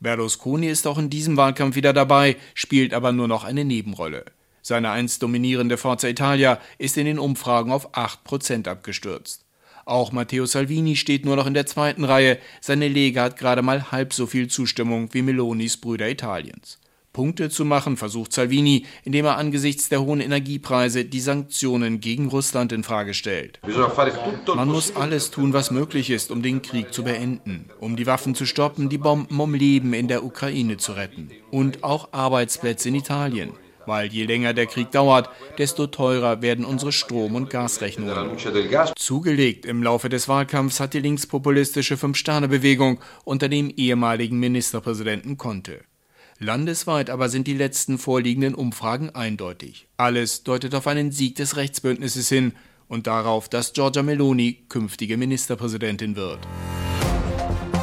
Berlusconi 0.00 0.66
ist 0.66 0.86
auch 0.88 0.98
in 0.98 1.10
diesem 1.10 1.36
Wahlkampf 1.36 1.76
wieder 1.76 1.92
dabei, 1.92 2.36
spielt 2.54 2.92
aber 2.92 3.12
nur 3.12 3.28
noch 3.28 3.44
eine 3.44 3.64
Nebenrolle. 3.64 4.24
Seine 4.62 4.90
einst 4.90 5.22
dominierende 5.22 5.76
Forza 5.76 6.08
Italia 6.08 6.60
ist 6.78 6.96
in 6.96 7.06
den 7.06 7.18
Umfragen 7.20 7.70
auf 7.70 7.94
8% 7.94 8.68
abgestürzt. 8.68 9.41
Auch 9.84 10.12
Matteo 10.12 10.46
Salvini 10.46 10.96
steht 10.96 11.24
nur 11.24 11.36
noch 11.36 11.46
in 11.46 11.54
der 11.54 11.66
zweiten 11.66 12.04
Reihe. 12.04 12.38
Seine 12.60 12.88
Lega 12.88 13.24
hat 13.24 13.36
gerade 13.36 13.62
mal 13.62 13.90
halb 13.90 14.12
so 14.12 14.26
viel 14.26 14.48
Zustimmung 14.48 15.08
wie 15.12 15.22
Melonis 15.22 15.76
Brüder 15.76 16.08
Italiens. 16.08 16.78
Punkte 17.12 17.50
zu 17.50 17.64
machen, 17.64 17.98
versucht 17.98 18.32
Salvini, 18.32 18.86
indem 19.04 19.26
er 19.26 19.36
angesichts 19.36 19.90
der 19.90 20.02
hohen 20.02 20.20
Energiepreise 20.20 21.04
die 21.04 21.20
Sanktionen 21.20 22.00
gegen 22.00 22.28
Russland 22.28 22.72
in 22.72 22.84
Frage 22.84 23.12
stellt. 23.12 23.60
Man 24.54 24.68
muss 24.68 24.96
alles 24.96 25.30
tun, 25.30 25.52
was 25.52 25.70
möglich 25.70 26.08
ist, 26.08 26.30
um 26.30 26.42
den 26.42 26.62
Krieg 26.62 26.94
zu 26.94 27.04
beenden, 27.04 27.66
um 27.80 27.96
die 27.96 28.06
Waffen 28.06 28.34
zu 28.34 28.46
stoppen, 28.46 28.88
die 28.88 28.98
Bomben 28.98 29.38
um 29.38 29.54
Leben 29.54 29.92
in 29.92 30.08
der 30.08 30.24
Ukraine 30.24 30.78
zu 30.78 30.92
retten 30.92 31.30
und 31.50 31.84
auch 31.84 32.08
Arbeitsplätze 32.12 32.88
in 32.88 32.94
Italien. 32.94 33.52
Weil 33.86 34.12
je 34.12 34.24
länger 34.24 34.54
der 34.54 34.66
Krieg 34.66 34.90
dauert, 34.90 35.28
desto 35.58 35.86
teurer 35.86 36.42
werden 36.42 36.64
unsere 36.64 36.92
Strom- 36.92 37.34
und 37.34 37.50
Gasrechnungen. 37.50 38.36
Zugelegt 38.96 39.66
im 39.66 39.82
Laufe 39.82 40.08
des 40.08 40.28
Wahlkampfs 40.28 40.80
hat 40.80 40.94
die 40.94 41.00
linkspopulistische 41.00 41.96
Fünf-Sterne-Bewegung 41.96 43.00
unter 43.24 43.48
dem 43.48 43.70
ehemaligen 43.70 44.38
Ministerpräsidenten 44.38 45.36
Conte. 45.36 45.80
Landesweit 46.38 47.08
aber 47.08 47.28
sind 47.28 47.46
die 47.46 47.54
letzten 47.54 47.98
vorliegenden 47.98 48.54
Umfragen 48.54 49.10
eindeutig. 49.10 49.86
Alles 49.96 50.42
deutet 50.42 50.74
auf 50.74 50.86
einen 50.86 51.12
Sieg 51.12 51.36
des 51.36 51.56
Rechtsbündnisses 51.56 52.28
hin 52.28 52.52
und 52.88 53.06
darauf, 53.06 53.48
dass 53.48 53.72
Giorgia 53.72 54.02
Meloni 54.02 54.64
künftige 54.68 55.16
Ministerpräsidentin 55.16 56.16
wird. 56.16 56.40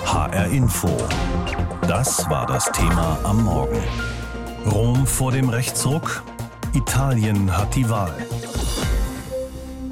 HR 0.06 0.48
Info. 0.48 0.89
Das 1.88 2.29
war 2.29 2.46
das 2.46 2.72
Thema 2.72 3.20
am 3.24 3.44
Morgen. 3.44 3.82
Rom 4.66 5.06
vor 5.08 5.32
dem 5.32 5.50
Rechtsruck? 5.50 6.24
Italien 6.74 7.56
hat 7.56 7.75
die 7.75 7.89
Wahl. 7.89 8.13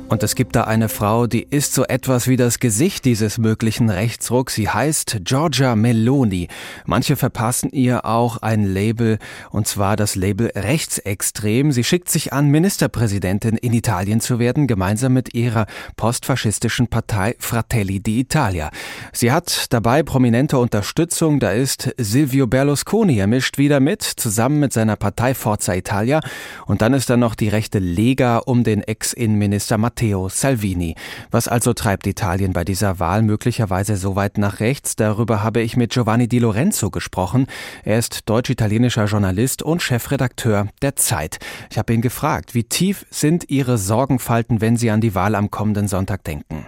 Und 0.10 0.24
es 0.24 0.36
gibt 0.36 0.56
da 0.56 0.64
eine 0.64 0.88
Frau, 0.88 1.28
die 1.28 1.44
ist 1.44 1.74
so 1.74 1.84
etwas 1.84 2.30
wie 2.30 2.38
das 2.38 2.60
Gesicht 2.60 3.04
dieses 3.04 3.38
möglichen 3.38 3.90
Rechtsrucks. 3.90 4.56
Sie 4.56 4.70
heißt 4.70 5.20
Giorgia 5.26 5.76
Meloni. 5.76 6.48
Manche 6.86 7.18
verpassen 7.18 7.72
ihr 7.74 8.06
auch 8.06 8.38
ein 8.38 8.64
Label, 8.64 9.20
und 9.52 9.68
zwar 9.68 9.98
das 9.98 10.16
Label 10.16 10.50
Rechtsextrem. 10.56 11.74
Sie 11.74 11.84
schickt 11.84 12.08
sich 12.08 12.32
an, 12.32 12.48
Ministerpräsidentin 12.48 13.58
in 13.58 13.74
Italien 13.74 14.22
zu 14.22 14.40
werden, 14.40 14.66
gemeinsam 14.66 15.12
mit 15.12 15.34
ihrer 15.34 15.66
postfaschistischen 15.98 16.88
Partei 16.88 17.36
Fratelli 17.40 17.98
d'Italia. 17.98 18.70
Sie 19.12 19.34
hat 19.34 19.74
dabei 19.74 20.04
prominente 20.04 20.58
Unterstützung. 20.58 21.42
Da 21.42 21.52
ist 21.52 21.94
Silvio 21.98 22.48
Berlusconi. 22.48 23.20
Er 23.20 23.28
mischt 23.28 23.58
wieder 23.58 23.82
mit, 23.82 24.04
zusammen 24.04 24.62
mit 24.62 24.72
seiner 24.72 24.96
Partei 24.96 25.34
Forza 25.34 25.74
Italia. 25.74 26.22
Und 26.66 26.82
dann 26.82 26.94
ist 26.94 27.10
da 27.10 27.18
noch 27.18 27.36
die 27.36 27.50
rechte 27.50 27.80
Lega 27.80 28.38
um 28.38 28.64
den 28.64 28.84
Ex-Innenminister 28.84 29.78
Matteo 29.98 30.30
Salvini. 30.30 30.94
Was 31.32 31.48
also 31.48 31.74
treibt 31.74 32.06
Italien 32.06 32.54
bei 32.54 32.64
dieser 32.64 33.00
Wahl 33.00 33.24
möglicherweise 33.24 33.96
so 33.96 34.16
weit 34.16 34.38
nach 34.38 34.60
rechts? 34.60 34.96
Darüber 34.96 35.44
habe 35.44 35.62
ich 35.62 35.76
mit 35.76 35.92
Giovanni 35.92 36.28
Di 36.28 36.38
Lorenzo 36.38 36.92
gesprochen. 36.92 37.48
Er 37.84 37.98
ist 37.98 38.30
deutsch-italienischer 38.30 39.06
Journalist 39.06 39.64
und 39.64 39.82
Chefredakteur 39.82 40.68
der 40.84 40.96
Zeit. 40.98 41.40
Ich 41.72 41.80
habe 41.80 41.96
ihn 41.96 42.02
gefragt, 42.02 42.54
wie 42.54 42.64
tief 42.64 43.08
sind 43.10 43.50
Ihre 43.50 43.80
Sorgenfalten, 43.80 44.62
wenn 44.62 44.78
Sie 44.78 44.92
an 44.92 45.02
die 45.02 45.16
Wahl 45.16 45.34
am 45.34 45.50
kommenden 45.50 45.88
Sonntag 45.88 46.24
denken? 46.24 46.68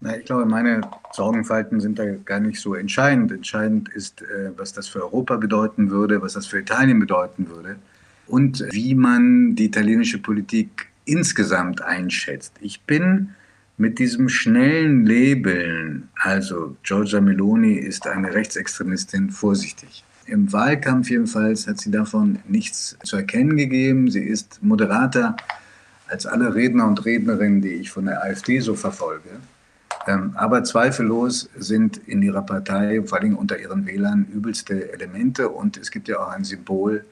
Na, 0.00 0.16
ich 0.16 0.24
glaube, 0.24 0.46
meine 0.46 0.80
Sorgenfalten 1.12 1.78
sind 1.78 2.00
da 2.00 2.04
gar 2.24 2.40
nicht 2.40 2.60
so 2.60 2.74
entscheidend. 2.74 3.30
Entscheidend 3.30 3.90
ist, 3.90 4.22
äh, 4.22 4.50
was 4.56 4.72
das 4.72 4.88
für 4.88 5.04
Europa 5.04 5.36
bedeuten 5.36 5.90
würde, 5.90 6.20
was 6.20 6.32
das 6.32 6.46
für 6.46 6.58
Italien 6.58 6.98
bedeuten 6.98 7.48
würde 7.48 7.76
und 8.26 8.64
wie 8.72 8.96
man 8.96 9.54
die 9.54 9.66
italienische 9.66 10.18
Politik 10.18 10.88
insgesamt 11.06 11.80
einschätzt. 11.80 12.52
Ich 12.60 12.82
bin 12.82 13.30
mit 13.78 13.98
diesem 13.98 14.28
schnellen 14.28 15.06
Labeln, 15.06 16.08
also 16.16 16.76
Giorgia 16.82 17.20
Meloni 17.20 17.74
ist 17.74 18.06
eine 18.06 18.34
Rechtsextremistin, 18.34 19.30
vorsichtig. 19.30 20.04
Im 20.26 20.52
Wahlkampf 20.52 21.08
jedenfalls 21.08 21.66
hat 21.66 21.80
sie 21.80 21.90
davon 21.90 22.40
nichts 22.48 22.96
zu 23.04 23.16
erkennen 23.16 23.56
gegeben. 23.56 24.10
Sie 24.10 24.24
ist 24.24 24.58
moderater 24.62 25.36
als 26.08 26.26
alle 26.26 26.54
Redner 26.54 26.86
und 26.86 27.04
Rednerinnen, 27.04 27.62
die 27.62 27.74
ich 27.74 27.90
von 27.90 28.06
der 28.06 28.22
AfD 28.22 28.60
so 28.60 28.74
verfolge. 28.74 29.30
Ähm, 30.08 30.32
aber 30.34 30.64
zweifellos 30.64 31.48
sind 31.56 31.98
in 32.06 32.22
ihrer 32.22 32.42
Partei, 32.42 33.02
vor 33.04 33.18
allem 33.18 33.36
unter 33.36 33.58
ihren 33.58 33.86
Wählern, 33.86 34.26
übelste 34.32 34.92
Elemente. 34.92 35.48
Und 35.48 35.76
es 35.76 35.90
gibt 35.90 36.08
ja 36.08 36.18
auch 36.18 36.28
ein 36.28 36.44
Symbol, 36.44 37.04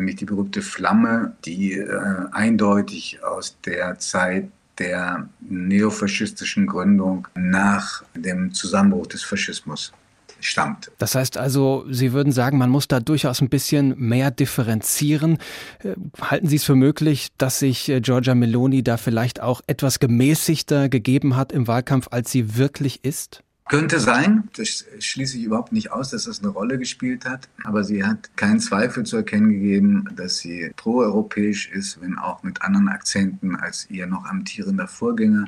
nämlich 0.00 0.16
die 0.16 0.24
berühmte 0.24 0.62
Flamme, 0.62 1.32
die 1.44 1.74
äh, 1.74 2.00
eindeutig 2.32 3.22
aus 3.22 3.56
der 3.64 3.98
Zeit 3.98 4.48
der 4.78 5.28
neofaschistischen 5.40 6.66
Gründung 6.66 7.28
nach 7.34 8.02
dem 8.14 8.52
Zusammenbruch 8.52 9.06
des 9.06 9.22
Faschismus 9.22 9.92
stammt. 10.40 10.90
Das 10.98 11.14
heißt 11.14 11.36
also, 11.36 11.84
Sie 11.90 12.12
würden 12.12 12.32
sagen, 12.32 12.56
man 12.56 12.70
muss 12.70 12.88
da 12.88 12.98
durchaus 12.98 13.42
ein 13.42 13.50
bisschen 13.50 13.94
mehr 13.98 14.30
differenzieren. 14.30 15.38
Äh, 15.84 15.94
halten 16.20 16.48
Sie 16.48 16.56
es 16.56 16.64
für 16.64 16.76
möglich, 16.76 17.28
dass 17.36 17.58
sich 17.58 17.88
äh, 17.88 18.00
Giorgia 18.00 18.34
Meloni 18.34 18.82
da 18.82 18.96
vielleicht 18.96 19.40
auch 19.40 19.60
etwas 19.66 20.00
gemäßigter 20.00 20.88
gegeben 20.88 21.36
hat 21.36 21.52
im 21.52 21.68
Wahlkampf, 21.68 22.08
als 22.10 22.30
sie 22.32 22.56
wirklich 22.56 23.04
ist? 23.04 23.42
Könnte 23.70 24.00
sein, 24.00 24.48
das 24.56 24.84
schließe 24.98 25.38
ich 25.38 25.44
überhaupt 25.44 25.70
nicht 25.70 25.92
aus, 25.92 26.10
dass 26.10 26.24
das 26.24 26.40
eine 26.40 26.48
Rolle 26.48 26.76
gespielt 26.76 27.24
hat, 27.24 27.48
aber 27.62 27.84
sie 27.84 28.04
hat 28.04 28.36
keinen 28.36 28.58
Zweifel 28.58 29.04
zu 29.04 29.18
erkennen 29.18 29.48
gegeben, 29.52 30.08
dass 30.16 30.38
sie 30.38 30.72
proeuropäisch 30.74 31.70
ist, 31.70 32.00
wenn 32.00 32.18
auch 32.18 32.42
mit 32.42 32.62
anderen 32.62 32.88
Akzenten 32.88 33.54
als 33.54 33.88
ihr 33.88 34.08
noch 34.08 34.24
amtierender 34.24 34.88
Vorgänger, 34.88 35.44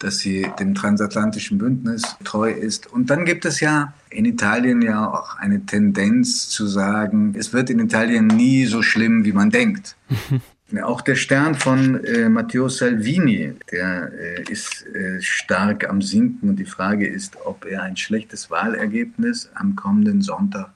dass 0.00 0.18
sie 0.18 0.48
dem 0.58 0.74
transatlantischen 0.74 1.58
Bündnis 1.58 2.02
treu 2.24 2.50
ist. 2.50 2.88
Und 2.88 3.10
dann 3.10 3.24
gibt 3.24 3.44
es 3.44 3.60
ja 3.60 3.94
in 4.10 4.24
Italien 4.24 4.82
ja 4.82 5.08
auch 5.08 5.36
eine 5.36 5.64
Tendenz 5.64 6.48
zu 6.48 6.66
sagen, 6.66 7.36
es 7.38 7.52
wird 7.52 7.70
in 7.70 7.78
Italien 7.78 8.26
nie 8.26 8.66
so 8.66 8.82
schlimm, 8.82 9.24
wie 9.24 9.32
man 9.32 9.50
denkt. 9.50 9.94
Auch 10.82 11.00
der 11.00 11.14
Stern 11.14 11.54
von 11.54 12.02
äh, 12.04 12.28
Matteo 12.28 12.68
Salvini, 12.68 13.52
der 13.70 14.10
äh, 14.12 14.42
ist 14.50 14.86
äh, 14.86 15.20
stark 15.20 15.88
am 15.88 16.02
Sinken 16.02 16.50
und 16.50 16.56
die 16.56 16.64
Frage 16.64 17.06
ist, 17.06 17.36
ob 17.44 17.64
er 17.64 17.82
ein 17.82 17.96
schlechtes 17.96 18.50
Wahlergebnis 18.50 19.50
am 19.54 19.76
kommenden 19.76 20.22
Sonntag 20.22 20.70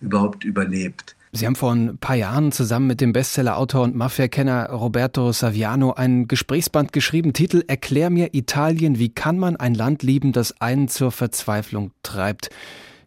überhaupt 0.00 0.44
überlebt. 0.44 1.16
Sie 1.32 1.44
haben 1.46 1.56
vor 1.56 1.74
ein 1.74 1.98
paar 1.98 2.16
Jahren 2.16 2.52
zusammen 2.52 2.86
mit 2.86 3.00
dem 3.00 3.12
Bestsellerautor 3.12 3.82
und 3.82 3.94
Mafia-Kenner 3.94 4.70
Roberto 4.70 5.30
Saviano 5.32 5.92
ein 5.92 6.26
Gesprächsband 6.26 6.92
geschrieben, 6.92 7.34
Titel 7.34 7.62
Erklär 7.66 8.08
mir 8.08 8.34
Italien, 8.34 8.98
wie 8.98 9.10
kann 9.10 9.38
man 9.38 9.56
ein 9.56 9.74
Land 9.74 10.02
lieben, 10.02 10.32
das 10.32 10.58
einen 10.60 10.88
zur 10.88 11.12
Verzweiflung 11.12 11.90
treibt. 12.02 12.48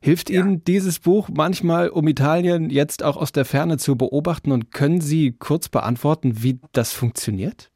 Hilft 0.02 0.30
ja. 0.30 0.42
Ihnen 0.42 0.64
dieses 0.64 1.00
Buch 1.00 1.30
manchmal, 1.32 1.90
um 1.90 2.08
Italien 2.08 2.70
jetzt 2.70 3.04
auch 3.04 3.18
aus 3.18 3.32
der 3.32 3.46
Ferne 3.46 3.78
zu 3.78 3.96
beobachten 3.96 4.52
und 4.52 4.72
können 4.72 5.00
Sie 5.00 5.34
kurz 5.38 5.70
beantworten, 5.70 6.42
wie 6.44 6.60
das 6.72 6.92
funktioniert? 6.92 7.70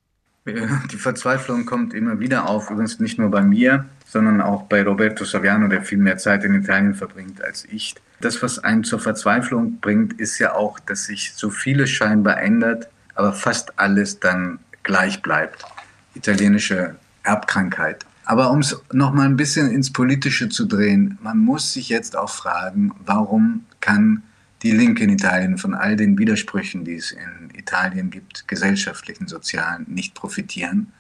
Die 0.48 0.98
Verzweiflung 0.98 1.66
kommt 1.66 1.94
immer 1.94 2.20
wieder 2.20 2.48
auf, 2.48 2.70
übrigens 2.70 3.00
nicht 3.00 3.18
nur 3.18 3.32
bei 3.32 3.42
mir, 3.42 3.86
sondern 4.06 4.42
auch 4.42 4.64
bei 4.64 4.84
Roberto 4.84 5.26
Saviano, 5.26 5.68
der 5.68 5.82
viel 5.82 5.98
mehr 5.98 6.18
Zeit 6.18 6.44
in 6.44 6.54
Italien 6.54 6.94
verbringt 6.94 7.44
als 7.44 7.66
ich. 7.66 7.96
Das, 8.22 8.42
was 8.44 8.60
einen 8.60 8.84
zur 8.84 9.00
Verzweiflung 9.00 9.80
bringt, 9.80 10.20
ist 10.20 10.38
ja 10.38 10.54
auch, 10.54 10.80
dass 10.80 11.06
sich 11.06 11.34
so 11.34 11.50
vieles 11.50 11.90
scheinbar 11.90 12.40
ändert, 12.40 12.90
aber 13.16 13.34
fast 13.34 13.78
alles 13.80 14.20
dann 14.20 14.60
gleich 14.84 15.22
bleibt. 15.22 15.66
Italienische 16.14 16.96
Erbkrankheit. 17.24 18.06
Aber 18.26 18.52
um 18.52 18.60
es 18.60 18.76
nochmal 18.92 19.28
ein 19.28 19.38
bisschen 19.38 19.72
ins 19.72 19.94
Politische 19.94 20.50
zu 20.50 20.66
drehen, 20.66 21.18
man 21.22 21.38
muss 21.38 21.74
sich 21.74 21.90
jetzt 21.90 22.18
auch 22.18 22.30
fragen, 22.30 22.92
warum 23.06 23.66
kann 23.82 24.24
die 24.64 24.72
Linke 24.72 25.04
in 25.04 25.12
Italien 25.12 25.58
von 25.60 25.76
all 25.76 25.96
den 25.96 26.18
Widersprüchen, 26.18 26.84
die 26.86 26.96
es 26.96 27.12
in 27.12 27.52
Italien 27.54 28.10
gibt, 28.10 28.48
gesellschaftlichen, 28.48 29.28
sozialen, 29.28 29.86
nicht 29.88 30.16
profitieren? 30.16 30.92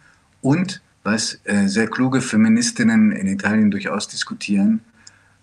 Und 0.42 0.82
was 1.04 1.40
äh, 1.46 1.68
sehr 1.68 1.88
kluge 1.88 2.22
Feministinnen 2.22 3.12
in 3.12 3.28
Italien 3.28 3.72
durchaus 3.72 4.08
diskutieren, 4.08 4.82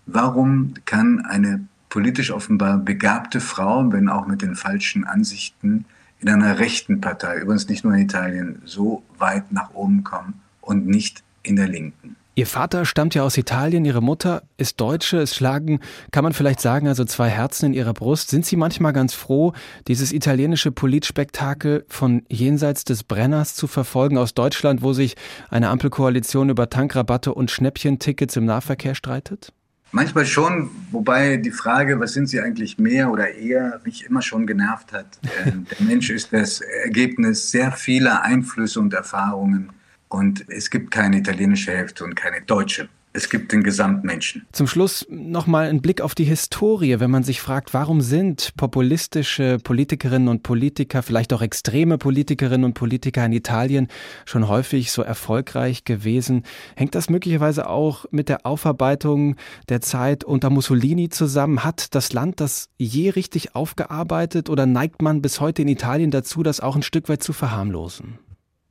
warum 0.05 0.73
kann 0.85 1.25
eine 1.25 1.65
politisch 1.89 2.31
offenbar 2.31 2.77
begabte 2.77 3.41
Frau, 3.41 3.91
wenn 3.91 4.09
auch 4.09 4.25
mit 4.25 4.41
den 4.41 4.55
falschen 4.55 5.03
Ansichten, 5.03 5.85
in 6.19 6.29
einer 6.29 6.59
rechten 6.59 7.01
Partei, 7.01 7.39
übrigens 7.39 7.67
nicht 7.67 7.83
nur 7.83 7.93
in 7.93 7.99
Italien, 7.99 8.61
so 8.63 9.03
weit 9.17 9.51
nach 9.51 9.73
oben 9.73 10.05
kommen 10.05 10.41
und 10.61 10.87
nicht 10.87 11.21
in 11.43 11.55
der 11.55 11.67
Linken. 11.67 12.15
Ihr 12.35 12.47
Vater 12.47 12.85
stammt 12.85 13.13
ja 13.13 13.21
aus 13.21 13.37
Italien, 13.37 13.85
Ihre 13.85 14.01
Mutter 14.01 14.41
ist 14.57 14.81
Deutsche. 14.81 15.17
Es 15.19 15.35
schlagen, 15.35 15.79
kann 16.11 16.23
man 16.23 16.33
vielleicht 16.33 16.61
sagen, 16.61 16.87
also 16.87 17.05
zwei 17.05 17.29
Herzen 17.29 17.67
in 17.67 17.73
Ihrer 17.75 17.93
Brust. 17.93 18.31
Sind 18.31 18.43
Sie 18.43 18.55
manchmal 18.55 18.91
ganz 18.91 19.13
froh, 19.13 19.53
dieses 19.87 20.11
italienische 20.11 20.71
Politspektakel 20.71 21.85
von 21.87 22.23
jenseits 22.29 22.85
des 22.85 23.03
Brenners 23.03 23.53
zu 23.53 23.67
verfolgen 23.67 24.17
aus 24.17 24.33
Deutschland, 24.33 24.81
wo 24.81 24.93
sich 24.93 25.15
eine 25.51 25.69
Ampelkoalition 25.69 26.49
über 26.49 26.71
Tankrabatte 26.71 27.35
und 27.35 27.51
Schnäppchentickets 27.51 28.35
im 28.35 28.45
Nahverkehr 28.45 28.95
streitet? 28.95 29.53
Manchmal 29.91 30.25
schon, 30.25 30.71
wobei 30.89 31.37
die 31.37 31.51
Frage, 31.51 31.99
was 31.99 32.13
sind 32.13 32.25
sie 32.25 32.41
eigentlich 32.41 32.79
mehr 32.79 33.11
oder 33.11 33.35
eher, 33.35 33.79
mich 33.85 34.05
immer 34.05 34.23
schon 34.23 34.47
genervt 34.47 34.91
hat. 34.91 35.19
Äh, 35.45 35.51
der 35.51 35.87
Mensch 35.87 36.09
ist 36.09 36.33
das 36.33 36.61
Ergebnis 36.61 37.51
sehr 37.51 37.71
vieler 37.71 38.23
Einflüsse 38.23 38.79
und 38.79 38.93
Erfahrungen 38.93 39.69
und 40.13 40.45
es 40.49 40.69
gibt 40.69 40.91
keine 40.91 41.17
italienische 41.17 41.71
Hälfte 41.71 42.03
und 42.03 42.15
keine 42.15 42.41
deutsche. 42.41 42.87
es 43.15 43.29
gibt 43.29 43.51
den 43.51 43.63
Gesamtmenschen. 43.63 44.45
Zum 44.51 44.65
Schluss 44.65 45.05
nochmal 45.09 45.69
ein 45.69 45.81
Blick 45.81 46.01
auf 46.01 46.15
die 46.15 46.23
Historie, 46.23 46.99
wenn 46.99 47.11
man 47.11 47.23
sich 47.23 47.41
fragt, 47.41 47.73
warum 47.75 48.01
sind 48.01 48.53
populistische 48.57 49.59
Politikerinnen 49.63 50.27
und 50.27 50.41
Politiker, 50.41 51.03
vielleicht 51.03 51.31
auch 51.31 51.43
extreme 51.43 51.99
Politikerinnen 51.99 52.65
und 52.65 52.73
Politiker 52.73 53.23
in 53.23 53.31
Italien 53.33 53.87
schon 54.25 54.47
häufig 54.47 54.91
so 54.91 55.03
erfolgreich 55.03 55.83
gewesen? 55.83 56.43
Hängt 56.75 56.95
das 56.95 57.07
möglicherweise 57.09 57.69
auch 57.69 58.05
mit 58.09 58.29
der 58.29 58.47
Aufarbeitung 58.47 59.35
der 59.69 59.81
Zeit 59.81 60.23
unter 60.23 60.49
Mussolini 60.49 61.09
zusammen? 61.09 61.63
Hat 61.63 61.93
das 61.93 62.13
Land 62.13 62.39
das 62.39 62.69
je 62.77 63.11
richtig 63.11 63.55
aufgearbeitet 63.55 64.49
oder 64.49 64.65
neigt 64.65 65.03
man 65.03 65.21
bis 65.21 65.39
heute 65.39 65.61
in 65.61 65.67
Italien 65.67 66.09
dazu, 66.09 66.41
das 66.41 66.61
auch 66.61 66.75
ein 66.75 66.83
Stück 66.83 67.09
weit 67.09 67.21
zu 67.21 67.31
verharmlosen? 67.31 68.17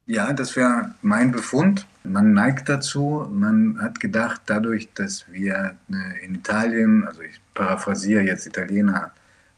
Ja, 0.07 0.33
das 0.33 0.57
wäre 0.57 0.95
mein 1.03 1.31
Befund. 1.31 1.87
Man 2.05 2.33
neigt 2.33 2.69
dazu. 2.69 3.29
Man 3.33 3.81
hat 3.81 4.01
gedacht, 4.01 4.43
dadurch, 4.47 4.89
dass 4.95 5.25
wir 5.31 5.77
äh, 5.91 6.25
in 6.25 6.35
Italien, 6.35 7.07
also 7.07 7.23
ich 7.23 7.41
paraphrasiere 7.55 8.23
jetzt 8.23 8.47
Italiener, 8.47 9.13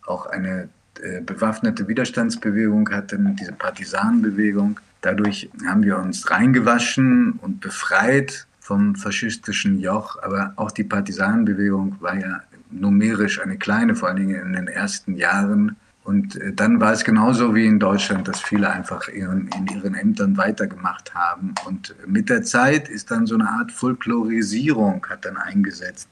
auch 0.06 0.26
eine 0.26 0.68
äh, 1.02 1.22
bewaffnete 1.22 1.88
Widerstandsbewegung 1.88 2.90
hatten, 2.90 3.36
diese 3.36 3.52
Partisanenbewegung. 3.52 4.78
Dadurch 5.00 5.50
haben 5.66 5.82
wir 5.82 5.98
uns 5.98 6.30
reingewaschen 6.30 7.32
und 7.40 7.60
befreit 7.60 8.46
vom 8.60 8.96
faschistischen 8.96 9.78
Joch. 9.78 10.22
Aber 10.22 10.52
auch 10.56 10.70
die 10.70 10.84
Partisanenbewegung 10.84 11.96
war 12.00 12.18
ja 12.18 12.42
numerisch 12.70 13.40
eine 13.40 13.56
kleine, 13.56 13.94
vor 13.94 14.08
allen 14.08 14.18
Dingen 14.18 14.46
in 14.46 14.52
den 14.52 14.68
ersten 14.68 15.16
Jahren. 15.16 15.76
Und 16.04 16.36
äh, 16.36 16.52
dann 16.52 16.80
war 16.80 16.92
es 16.92 17.02
genauso 17.02 17.54
wie 17.54 17.66
in 17.66 17.80
Deutschland, 17.80 18.28
dass 18.28 18.40
viele 18.40 18.70
einfach 18.70 19.08
ihren, 19.08 19.48
in 19.48 19.66
ihren 19.66 19.94
Ämtern 19.94 20.36
weitergemacht 20.36 21.14
haben. 21.14 21.54
Und 21.66 21.94
mit 22.06 22.28
der 22.28 22.42
Zeit 22.42 22.88
ist 22.88 23.10
dann 23.10 23.26
so 23.26 23.34
eine 23.34 23.48
Art 23.48 23.72
Folklorisierung 23.72 25.04
hat 25.08 25.24
dann 25.24 25.36
eingesetzt 25.36 26.08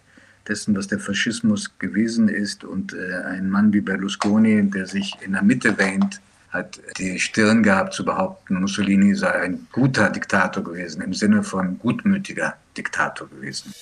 dessen, 0.49 0.75
was 0.75 0.89
der 0.89 0.99
Faschismus 0.99 1.79
gewesen 1.79 2.29
ist. 2.29 2.65
Und 2.65 2.95
äh, 2.95 3.23
ein 3.27 3.49
Mann 3.49 3.73
wie 3.73 3.81
Berlusconi, 3.81 4.63
der 4.71 4.87
sich 4.87 5.17
in 5.21 5.33
der 5.33 5.43
Mitte 5.43 5.79
wähnt, 5.79 6.21
hat 6.51 6.81
die 6.99 7.19
Stirn 7.19 7.63
gehabt 7.63 7.95
zu 7.95 8.05
behaupten, 8.05 8.61
Mussolini 8.61 9.15
sei 9.15 9.33
ein 9.33 9.67
guter 9.73 10.11
Diktator 10.11 10.63
gewesen, 10.63 11.01
im 11.01 11.15
Sinne 11.15 11.43
von 11.43 11.79
gutmütiger 11.79 12.55
Diktator 12.77 13.29
gewesen. 13.29 13.73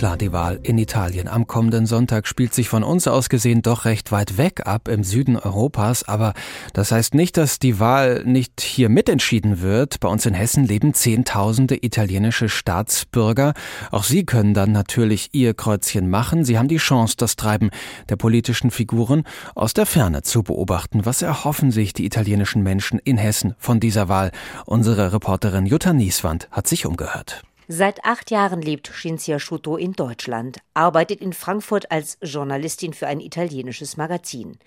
Klar, 0.00 0.16
die 0.16 0.32
Wahl 0.32 0.58
in 0.62 0.78
Italien 0.78 1.28
am 1.28 1.46
kommenden 1.46 1.84
Sonntag 1.84 2.26
spielt 2.26 2.54
sich 2.54 2.70
von 2.70 2.82
uns 2.82 3.06
aus 3.06 3.28
gesehen 3.28 3.60
doch 3.60 3.84
recht 3.84 4.12
weit 4.12 4.38
weg 4.38 4.66
ab 4.66 4.88
im 4.88 5.04
Süden 5.04 5.36
Europas, 5.36 6.08
aber 6.08 6.32
das 6.72 6.90
heißt 6.90 7.12
nicht, 7.12 7.36
dass 7.36 7.58
die 7.58 7.80
Wahl 7.80 8.24
nicht 8.24 8.62
hier 8.62 8.88
mitentschieden 8.88 9.60
wird. 9.60 10.00
Bei 10.00 10.08
uns 10.08 10.24
in 10.24 10.32
Hessen 10.32 10.64
leben 10.64 10.94
Zehntausende 10.94 11.84
italienische 11.84 12.48
Staatsbürger. 12.48 13.52
Auch 13.90 14.04
sie 14.04 14.24
können 14.24 14.54
dann 14.54 14.72
natürlich 14.72 15.28
ihr 15.32 15.52
Kreuzchen 15.52 16.08
machen. 16.08 16.46
Sie 16.46 16.56
haben 16.56 16.68
die 16.68 16.78
Chance, 16.78 17.16
das 17.18 17.36
Treiben 17.36 17.68
der 18.08 18.16
politischen 18.16 18.70
Figuren 18.70 19.24
aus 19.54 19.74
der 19.74 19.84
Ferne 19.84 20.22
zu 20.22 20.42
beobachten. 20.42 21.04
Was 21.04 21.20
erhoffen 21.20 21.72
sich 21.72 21.92
die 21.92 22.06
italienischen 22.06 22.62
Menschen 22.62 23.00
in 23.00 23.18
Hessen 23.18 23.54
von 23.58 23.80
dieser 23.80 24.08
Wahl? 24.08 24.30
Unsere 24.64 25.12
Reporterin 25.12 25.66
Jutta 25.66 25.92
Nieswand 25.92 26.48
hat 26.52 26.68
sich 26.68 26.86
umgehört. 26.86 27.42
Seit 27.72 28.04
acht 28.04 28.32
Jahren 28.32 28.62
lebt 28.62 28.90
Cinzia 28.92 29.38
Schuto 29.38 29.76
in 29.76 29.92
Deutschland, 29.92 30.58
arbeitet 30.74 31.20
in 31.20 31.32
Frankfurt 31.32 31.92
als 31.92 32.18
Journalistin 32.20 32.94
für 32.94 33.06
ein 33.06 33.20
italienisches 33.20 33.96
Magazin. 33.96 34.58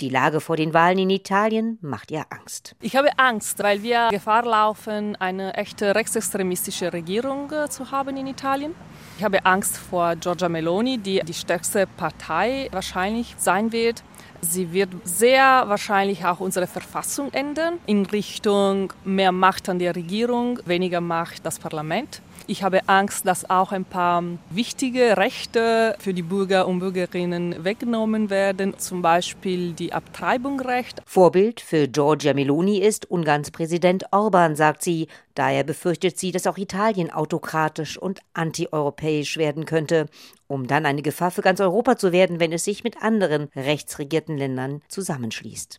Die 0.00 0.08
Lage 0.08 0.40
vor 0.40 0.56
den 0.56 0.72
Wahlen 0.72 0.98
in 0.98 1.10
Italien 1.10 1.78
macht 1.80 2.12
ihr 2.12 2.24
Angst. 2.30 2.76
Ich 2.80 2.94
habe 2.94 3.08
Angst, 3.18 3.60
weil 3.64 3.82
wir 3.82 4.10
Gefahr 4.12 4.44
laufen, 4.44 5.16
eine 5.16 5.54
echte 5.54 5.92
rechtsextremistische 5.96 6.92
Regierung 6.92 7.50
äh, 7.50 7.68
zu 7.68 7.90
haben 7.90 8.16
in 8.16 8.28
Italien. 8.28 8.76
Ich 9.18 9.24
habe 9.24 9.44
Angst 9.44 9.76
vor 9.76 10.14
Giorgia 10.14 10.48
Meloni, 10.48 10.98
die 10.98 11.18
die 11.18 11.34
stärkste 11.34 11.88
Partei 11.88 12.68
wahrscheinlich 12.70 13.34
sein 13.38 13.72
wird. 13.72 14.04
Sie 14.40 14.72
wird 14.72 14.90
sehr 15.02 15.64
wahrscheinlich 15.66 16.24
auch 16.24 16.38
unsere 16.38 16.68
Verfassung 16.68 17.32
ändern 17.32 17.78
in 17.86 18.06
Richtung 18.06 18.92
mehr 19.04 19.32
Macht 19.32 19.68
an 19.68 19.80
der 19.80 19.96
Regierung, 19.96 20.60
weniger 20.64 21.00
Macht 21.00 21.44
das 21.44 21.58
Parlament. 21.58 22.22
Ich 22.48 22.62
habe 22.64 22.88
Angst, 22.88 23.26
dass 23.26 23.48
auch 23.48 23.70
ein 23.70 23.84
paar 23.84 24.24
wichtige 24.50 25.16
Rechte 25.16 25.94
für 25.98 26.12
die 26.12 26.22
Bürger 26.22 26.66
und 26.66 26.80
Bürgerinnen 26.80 27.64
weggenommen 27.64 28.30
werden, 28.30 28.78
zum 28.78 29.00
Beispiel 29.00 29.72
die 29.72 29.92
Abtreibungsrecht. 29.92 31.02
Vorbild 31.06 31.60
für 31.60 31.86
Giorgia 31.86 32.34
Meloni 32.34 32.78
ist 32.78 33.08
Ungarns 33.10 33.52
Präsident 33.52 34.04
Orban, 34.10 34.56
sagt 34.56 34.82
sie. 34.82 35.06
Daher 35.34 35.64
befürchtet 35.64 36.18
sie, 36.18 36.32
dass 36.32 36.46
auch 36.46 36.58
Italien 36.58 37.10
autokratisch 37.10 37.96
und 37.96 38.20
antieuropäisch 38.34 39.36
werden 39.36 39.64
könnte, 39.64 40.06
um 40.48 40.66
dann 40.66 40.84
eine 40.84 41.02
Gefahr 41.02 41.30
für 41.30 41.42
ganz 41.42 41.60
Europa 41.60 41.96
zu 41.96 42.12
werden, 42.12 42.40
wenn 42.40 42.52
es 42.52 42.64
sich 42.64 42.84
mit 42.84 43.02
anderen 43.02 43.48
rechtsregierten 43.54 44.36
Ländern 44.36 44.82
zusammenschließt. 44.88 45.78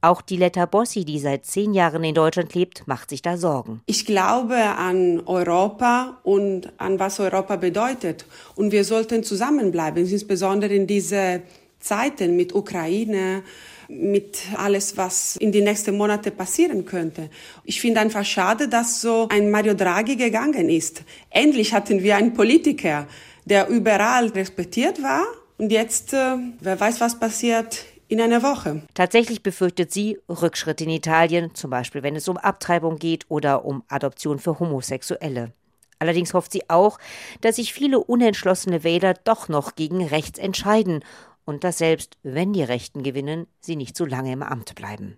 Auch 0.00 0.22
Diletta 0.22 0.66
Bossi, 0.66 1.04
die 1.04 1.18
seit 1.18 1.46
zehn 1.46 1.74
Jahren 1.74 2.04
in 2.04 2.14
Deutschland 2.14 2.54
lebt, 2.54 2.86
macht 2.86 3.10
sich 3.10 3.22
da 3.22 3.36
Sorgen. 3.36 3.80
Ich 3.86 4.06
glaube 4.06 4.56
an 4.56 5.22
Europa 5.26 6.18
und 6.22 6.72
an 6.78 6.98
was 6.98 7.20
Europa 7.20 7.56
bedeutet. 7.56 8.24
Und 8.54 8.72
wir 8.72 8.84
sollten 8.84 9.22
zusammenbleiben, 9.22 10.06
insbesondere 10.06 10.74
in 10.74 10.86
diese 10.86 11.42
Zeiten 11.80 12.36
mit 12.36 12.54
Ukraine, 12.54 13.42
mit 13.88 14.38
alles, 14.56 14.96
was 14.96 15.36
in 15.36 15.52
den 15.52 15.64
nächsten 15.64 15.96
Monaten 15.96 16.34
passieren 16.36 16.84
könnte. 16.84 17.30
Ich 17.64 17.80
finde 17.80 18.00
einfach 18.00 18.24
schade, 18.24 18.68
dass 18.68 19.00
so 19.00 19.28
ein 19.30 19.50
Mario 19.50 19.74
Draghi 19.74 20.16
gegangen 20.16 20.68
ist. 20.68 21.02
Endlich 21.30 21.72
hatten 21.72 22.02
wir 22.02 22.16
einen 22.16 22.34
Politiker, 22.34 23.06
der 23.44 23.68
überall 23.68 24.28
respektiert 24.28 25.02
war. 25.02 25.24
Und 25.58 25.70
jetzt, 25.70 26.12
äh, 26.12 26.36
wer 26.60 26.78
weiß, 26.78 27.00
was 27.00 27.18
passiert 27.18 27.84
in 28.08 28.20
einer 28.20 28.42
Woche. 28.42 28.82
Tatsächlich 28.94 29.42
befürchtet 29.42 29.92
sie 29.92 30.18
Rückschritt 30.28 30.80
in 30.80 30.90
Italien, 30.90 31.54
zum 31.54 31.70
Beispiel 31.70 32.02
wenn 32.02 32.16
es 32.16 32.28
um 32.28 32.36
Abtreibung 32.36 32.98
geht 32.98 33.26
oder 33.28 33.64
um 33.64 33.82
Adoption 33.88 34.38
für 34.38 34.58
Homosexuelle. 34.58 35.52
Allerdings 35.98 36.34
hofft 36.34 36.52
sie 36.52 36.68
auch, 36.68 36.98
dass 37.40 37.56
sich 37.56 37.72
viele 37.72 37.98
unentschlossene 37.98 38.84
Wähler 38.84 39.14
doch 39.24 39.48
noch 39.48 39.74
gegen 39.74 40.04
rechts 40.04 40.38
entscheiden 40.38 41.02
und 41.44 41.64
dass 41.64 41.78
selbst 41.78 42.18
wenn 42.22 42.52
die 42.52 42.62
Rechten 42.62 43.02
gewinnen, 43.02 43.46
sie 43.60 43.76
nicht 43.76 43.96
so 43.96 44.04
lange 44.04 44.32
im 44.32 44.42
Amt 44.42 44.74
bleiben. 44.74 45.16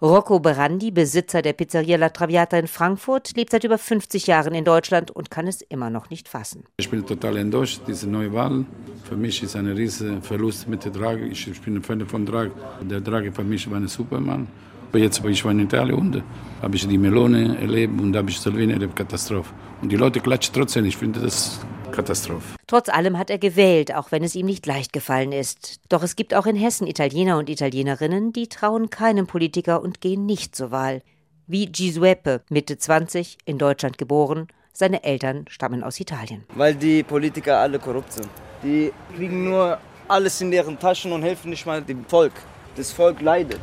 Rocco 0.00 0.40
Berandi, 0.40 0.90
Besitzer 0.90 1.42
der 1.42 1.52
Pizzeria 1.52 1.96
La 1.96 2.10
Traviata 2.10 2.58
in 2.58 2.66
Frankfurt, 2.66 3.36
lebt 3.36 3.50
seit 3.50 3.64
über 3.64 3.78
50 3.78 4.26
Jahren 4.26 4.54
in 4.54 4.64
Deutschland 4.64 5.10
und 5.10 5.30
kann 5.30 5.46
es 5.46 5.62
immer 5.62 5.90
noch 5.90 6.10
nicht 6.10 6.28
fassen. 6.28 6.64
Ich 6.76 6.90
bin 6.90 7.06
total 7.06 7.36
enttäuscht, 7.36 7.82
diese 7.86 8.08
neue 8.08 8.32
Wahl. 8.32 8.64
Für 9.04 9.16
mich 9.16 9.42
ist 9.42 9.56
ein 9.56 9.66
riesiger 9.66 10.20
Verlust 10.22 10.68
mit 10.68 10.84
der 10.84 10.92
Draghi. 10.92 11.26
Ich 11.28 11.60
bin 11.60 11.76
ein 11.76 11.82
Fan 11.82 12.06
von 12.06 12.26
Draghi. 12.26 12.52
Der 12.82 13.00
Draghi 13.00 13.30
für 13.30 13.44
mich 13.44 13.70
war 13.70 13.78
ein 13.78 13.88
Supermann. 13.88 14.48
Aber 14.90 14.98
jetzt, 15.00 15.24
ich 15.24 15.44
war 15.44 15.50
in 15.50 15.60
Italien 15.60 15.98
und 15.98 16.22
habe 16.62 16.76
ich 16.76 16.86
die 16.86 16.98
Melone 16.98 17.58
erlebt 17.58 18.00
und 18.00 18.16
habe 18.16 18.30
ich 18.30 18.38
Salvini 18.38 18.74
erlebt, 18.74 18.94
Katastrophe. 18.94 19.52
Und 19.82 19.90
die 19.90 19.96
Leute 19.96 20.20
klatschen 20.20 20.54
trotzdem. 20.54 20.84
Ich 20.84 20.96
finde 20.96 21.20
das 21.20 21.58
Katastrophe. 21.94 22.56
Trotz 22.66 22.88
allem 22.88 23.18
hat 23.18 23.30
er 23.30 23.38
gewählt, 23.38 23.94
auch 23.94 24.12
wenn 24.12 24.24
es 24.24 24.34
ihm 24.34 24.46
nicht 24.46 24.66
leicht 24.66 24.92
gefallen 24.92 25.32
ist. 25.32 25.80
Doch 25.88 26.02
es 26.02 26.16
gibt 26.16 26.34
auch 26.34 26.46
in 26.46 26.56
Hessen 26.56 26.86
Italiener 26.86 27.38
und 27.38 27.48
Italienerinnen, 27.48 28.32
die 28.32 28.48
trauen 28.48 28.90
keinem 28.90 29.26
Politiker 29.26 29.82
und 29.82 30.00
gehen 30.00 30.26
nicht 30.26 30.54
zur 30.54 30.70
Wahl. 30.70 31.02
Wie 31.46 31.66
Gisueppe, 31.66 32.42
Mitte 32.48 32.78
20, 32.78 33.38
in 33.44 33.58
Deutschland 33.58 33.98
geboren. 33.98 34.48
Seine 34.72 35.04
Eltern 35.04 35.44
stammen 35.48 35.84
aus 35.84 36.00
Italien. 36.00 36.44
Weil 36.54 36.74
die 36.74 37.02
Politiker 37.02 37.58
alle 37.58 37.78
korrupt 37.78 38.12
sind. 38.12 38.28
Die 38.62 38.92
kriegen 39.14 39.44
nur 39.44 39.78
alles 40.08 40.40
in 40.40 40.50
deren 40.50 40.78
Taschen 40.78 41.12
und 41.12 41.22
helfen 41.22 41.50
nicht 41.50 41.66
mal 41.66 41.82
dem 41.82 42.04
Volk. 42.06 42.32
Das 42.76 42.90
Volk 42.90 43.20
leidet. 43.20 43.60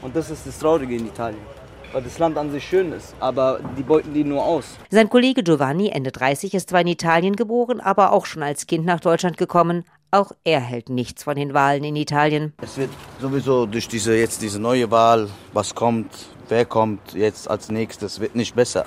Und 0.00 0.16
das 0.16 0.30
ist 0.30 0.46
das 0.46 0.58
Traurige 0.58 0.94
in 0.94 1.06
Italien 1.06 1.57
weil 1.92 2.02
das 2.02 2.18
Land 2.18 2.36
an 2.36 2.50
sich 2.50 2.66
schön 2.66 2.92
ist, 2.92 3.14
aber 3.20 3.60
die 3.76 3.82
beuten 3.82 4.12
die 4.14 4.24
nur 4.24 4.44
aus. 4.44 4.76
Sein 4.90 5.08
Kollege 5.08 5.42
Giovanni, 5.42 5.90
Ende 5.90 6.12
30, 6.12 6.54
ist 6.54 6.70
zwar 6.70 6.80
in 6.80 6.86
Italien 6.88 7.36
geboren, 7.36 7.80
aber 7.80 8.12
auch 8.12 8.26
schon 8.26 8.42
als 8.42 8.66
Kind 8.66 8.84
nach 8.84 9.00
Deutschland 9.00 9.36
gekommen. 9.36 9.84
Auch 10.10 10.32
er 10.44 10.60
hält 10.60 10.88
nichts 10.88 11.24
von 11.24 11.36
den 11.36 11.52
Wahlen 11.52 11.84
in 11.84 11.96
Italien. 11.96 12.54
Es 12.62 12.78
wird 12.78 12.90
sowieso 13.20 13.66
durch 13.66 13.88
diese 13.88 14.16
jetzt 14.16 14.40
diese 14.40 14.58
neue 14.58 14.90
Wahl, 14.90 15.28
was 15.52 15.74
kommt, 15.74 16.10
wer 16.48 16.64
kommt 16.64 17.12
jetzt 17.12 17.50
als 17.50 17.70
nächstes, 17.70 18.20
wird 18.20 18.34
nicht 18.34 18.54
besser. 18.54 18.86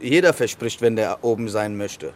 Jeder 0.00 0.32
verspricht, 0.32 0.80
wenn 0.80 0.96
der 0.96 1.24
oben 1.24 1.48
sein 1.48 1.76
möchte. 1.76 2.14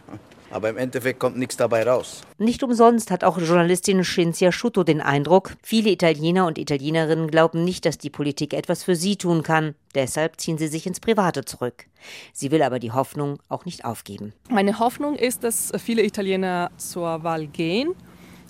Aber 0.51 0.69
im 0.69 0.77
Endeffekt 0.77 1.19
kommt 1.19 1.37
nichts 1.37 1.57
dabei 1.57 1.83
raus. 1.83 2.21
Nicht 2.37 2.63
umsonst 2.63 3.11
hat 3.11 3.23
auch 3.23 3.37
Journalistin 3.37 4.03
Cinzia 4.03 4.51
Schuto 4.51 4.83
den 4.83 5.01
Eindruck, 5.01 5.55
viele 5.61 5.89
Italiener 5.89 6.45
und 6.45 6.57
Italienerinnen 6.57 7.29
glauben 7.29 7.63
nicht, 7.63 7.85
dass 7.85 7.97
die 7.97 8.09
Politik 8.09 8.53
etwas 8.53 8.83
für 8.83 8.95
sie 8.95 9.15
tun 9.15 9.43
kann. 9.43 9.75
Deshalb 9.95 10.39
ziehen 10.39 10.57
sie 10.57 10.67
sich 10.67 10.85
ins 10.85 10.99
Private 10.99 11.45
zurück. 11.45 11.85
Sie 12.33 12.51
will 12.51 12.61
aber 12.61 12.79
die 12.79 12.91
Hoffnung 12.91 13.39
auch 13.49 13.65
nicht 13.65 13.85
aufgeben. 13.85 14.33
Meine 14.49 14.79
Hoffnung 14.79 15.15
ist, 15.15 15.43
dass 15.43 15.71
viele 15.83 16.03
Italiener 16.03 16.71
zur 16.77 17.23
Wahl 17.23 17.47
gehen 17.47 17.95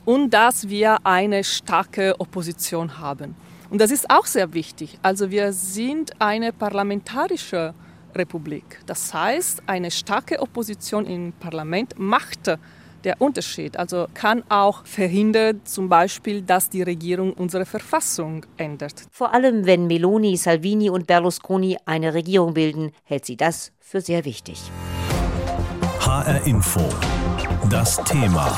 und 0.04 0.32
dass 0.32 0.70
wir 0.70 1.06
eine 1.06 1.44
starke 1.44 2.20
Opposition 2.20 3.00
haben. 3.00 3.36
Und 3.70 3.82
das 3.82 3.92
ist 3.92 4.10
auch 4.10 4.26
sehr 4.26 4.54
wichtig. 4.54 5.00
Also 5.02 5.32
wir 5.32 5.52
sind 5.52 6.22
eine 6.22 6.54
parlamentarische 6.54 7.74
Republik. 8.16 8.80
Das 8.86 9.14
heißt, 9.14 9.64
eine 9.68 9.92
starke 9.92 10.40
Opposition 10.40 11.06
im 11.06 11.34
Parlament 11.34 11.98
machte 11.98 12.60
der 13.06 13.22
Unterschied. 13.22 13.78
Also 13.78 14.08
kann 14.14 14.44
auch 14.50 14.86
verhindern, 14.86 15.62
zum 15.64 15.88
Beispiel, 15.88 16.42
dass 16.42 16.70
die 16.70 16.82
Regierung 16.82 17.34
unsere 17.34 17.66
Verfassung 17.66 18.46
ändert. 18.58 19.04
Vor 19.12 19.34
allem, 19.34 19.66
wenn 19.66 19.88
Meloni, 19.88 20.36
Salvini 20.36 20.90
und 20.90 21.08
Berlusconi 21.08 21.78
eine 21.86 22.14
Regierung 22.14 22.56
bilden, 22.56 22.92
hält 23.04 23.26
sie 23.26 23.38
das 23.38 23.72
für 23.80 24.02
sehr 24.02 24.26
wichtig. 24.26 24.60
HR 26.00 26.46
Info. 26.46 26.82
Das 27.70 27.98
Thema. 28.04 28.58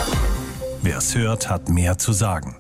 Wer 0.82 0.98
es 0.98 1.16
hört, 1.16 1.50
hat 1.50 1.70
mehr 1.70 1.98
zu 1.98 2.14
sagen. 2.14 2.56